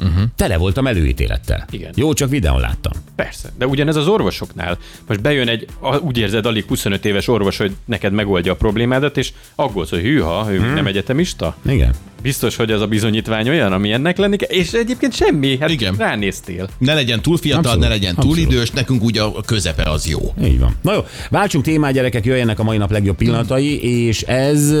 Uh-huh. 0.00 0.22
Tele 0.36 0.56
voltam 0.56 0.86
előítélettel. 0.86 1.66
Igen. 1.70 1.92
Jó, 1.94 2.12
csak 2.12 2.30
videón 2.30 2.60
láttam. 2.60 2.92
Persze, 3.14 3.48
de 3.58 3.66
ugyanez 3.66 3.96
az 3.96 4.08
orvosoknál. 4.08 4.78
Most 5.06 5.20
bejön 5.20 5.48
egy, 5.48 5.66
úgy 6.00 6.18
érzed, 6.18 6.46
alig 6.46 6.64
25 6.68 7.04
éves 7.04 7.28
orvos, 7.28 7.56
hogy 7.56 7.76
neked 7.84 8.12
megoldja 8.12 8.52
a 8.52 8.56
problémádat, 8.56 9.16
és 9.16 9.32
aggódsz, 9.54 9.90
hogy 9.90 10.00
hűha, 10.00 10.52
ő 10.52 10.58
hmm. 10.58 10.74
nem 10.74 10.86
egyetemista. 10.86 11.56
Igen. 11.66 11.94
Biztos, 12.22 12.56
hogy 12.56 12.70
ez 12.70 12.80
a 12.80 12.86
bizonyítvány 12.86 13.48
olyan, 13.48 13.72
ami 13.72 13.92
ennek 13.92 14.16
lenni 14.18 14.36
kell, 14.36 14.48
és 14.48 14.72
egyébként 14.72 15.14
semmi, 15.14 15.56
hát 15.60 15.70
Igen. 15.70 15.94
ránéztél. 15.98 16.68
Ne 16.78 16.94
legyen 16.94 17.22
túl 17.22 17.36
fiatal, 17.38 17.58
Abszolút, 17.62 17.82
ne 17.82 17.88
legyen 17.88 18.14
túl 18.14 18.30
abszolút. 18.30 18.52
idős, 18.52 18.70
nekünk 18.70 19.02
úgy 19.02 19.18
a 19.18 19.32
közepe 19.46 19.82
az 19.90 20.06
jó. 20.08 20.34
Így 20.44 20.58
van. 20.58 20.76
Na 20.82 20.92
jó, 20.94 21.00
váltsunk 21.30 21.64
témát, 21.64 21.92
gyerekek, 21.92 22.24
jöjjenek 22.24 22.58
a 22.58 22.62
mai 22.62 22.76
nap 22.76 22.90
legjobb 22.90 23.16
pillanatai, 23.16 23.82
és 24.06 24.22
ez, 24.22 24.72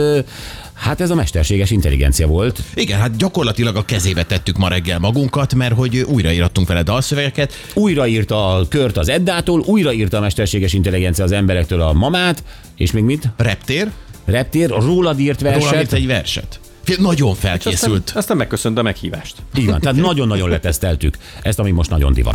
hát 0.74 1.00
ez 1.00 1.10
a 1.10 1.14
mesterséges 1.14 1.70
intelligencia 1.70 2.26
volt. 2.26 2.60
Igen, 2.74 2.98
hát 2.98 3.16
gyakorlatilag 3.16 3.76
a 3.76 3.84
kezébe 3.84 4.24
tettük 4.24 4.56
ma 4.56 4.68
reggel 4.68 4.98
magunkat, 4.98 5.54
mert 5.54 5.74
hogy 5.74 5.98
újraírattunk 5.98 6.68
vele 6.68 6.82
dalszövegeket. 6.82 7.52
Újraírta 7.74 8.54
a 8.54 8.68
kört 8.68 8.96
az 8.96 9.08
Eddától, 9.08 9.60
újraírta 9.66 10.16
a 10.16 10.20
mesterséges 10.20 10.72
intelligencia 10.72 11.24
az 11.24 11.32
emberektől 11.32 11.80
a 11.80 11.92
mamát, 11.92 12.42
és 12.76 12.92
még 12.92 13.02
mit? 13.02 13.28
Reptér, 13.36 13.90
Reptér, 14.24 14.68
rólad 14.70 15.18
írt 15.20 15.40
verset. 15.40 15.80
írt 15.80 15.92
egy 15.92 16.06
verset. 16.06 16.59
Nagyon 16.98 17.30
Aztán, 17.30 17.50
felkészült. 17.50 18.12
aztán 18.14 18.36
megköszönt 18.36 18.78
a 18.78 18.82
meghívást. 18.82 19.34
Van, 19.54 19.80
tehát 19.80 19.96
nagyon-nagyon 20.10 20.48
leteszteltük 20.48 21.16
ezt, 21.42 21.58
ami 21.58 21.70
most 21.70 21.90
nagyon 21.90 22.12
divat. 22.12 22.28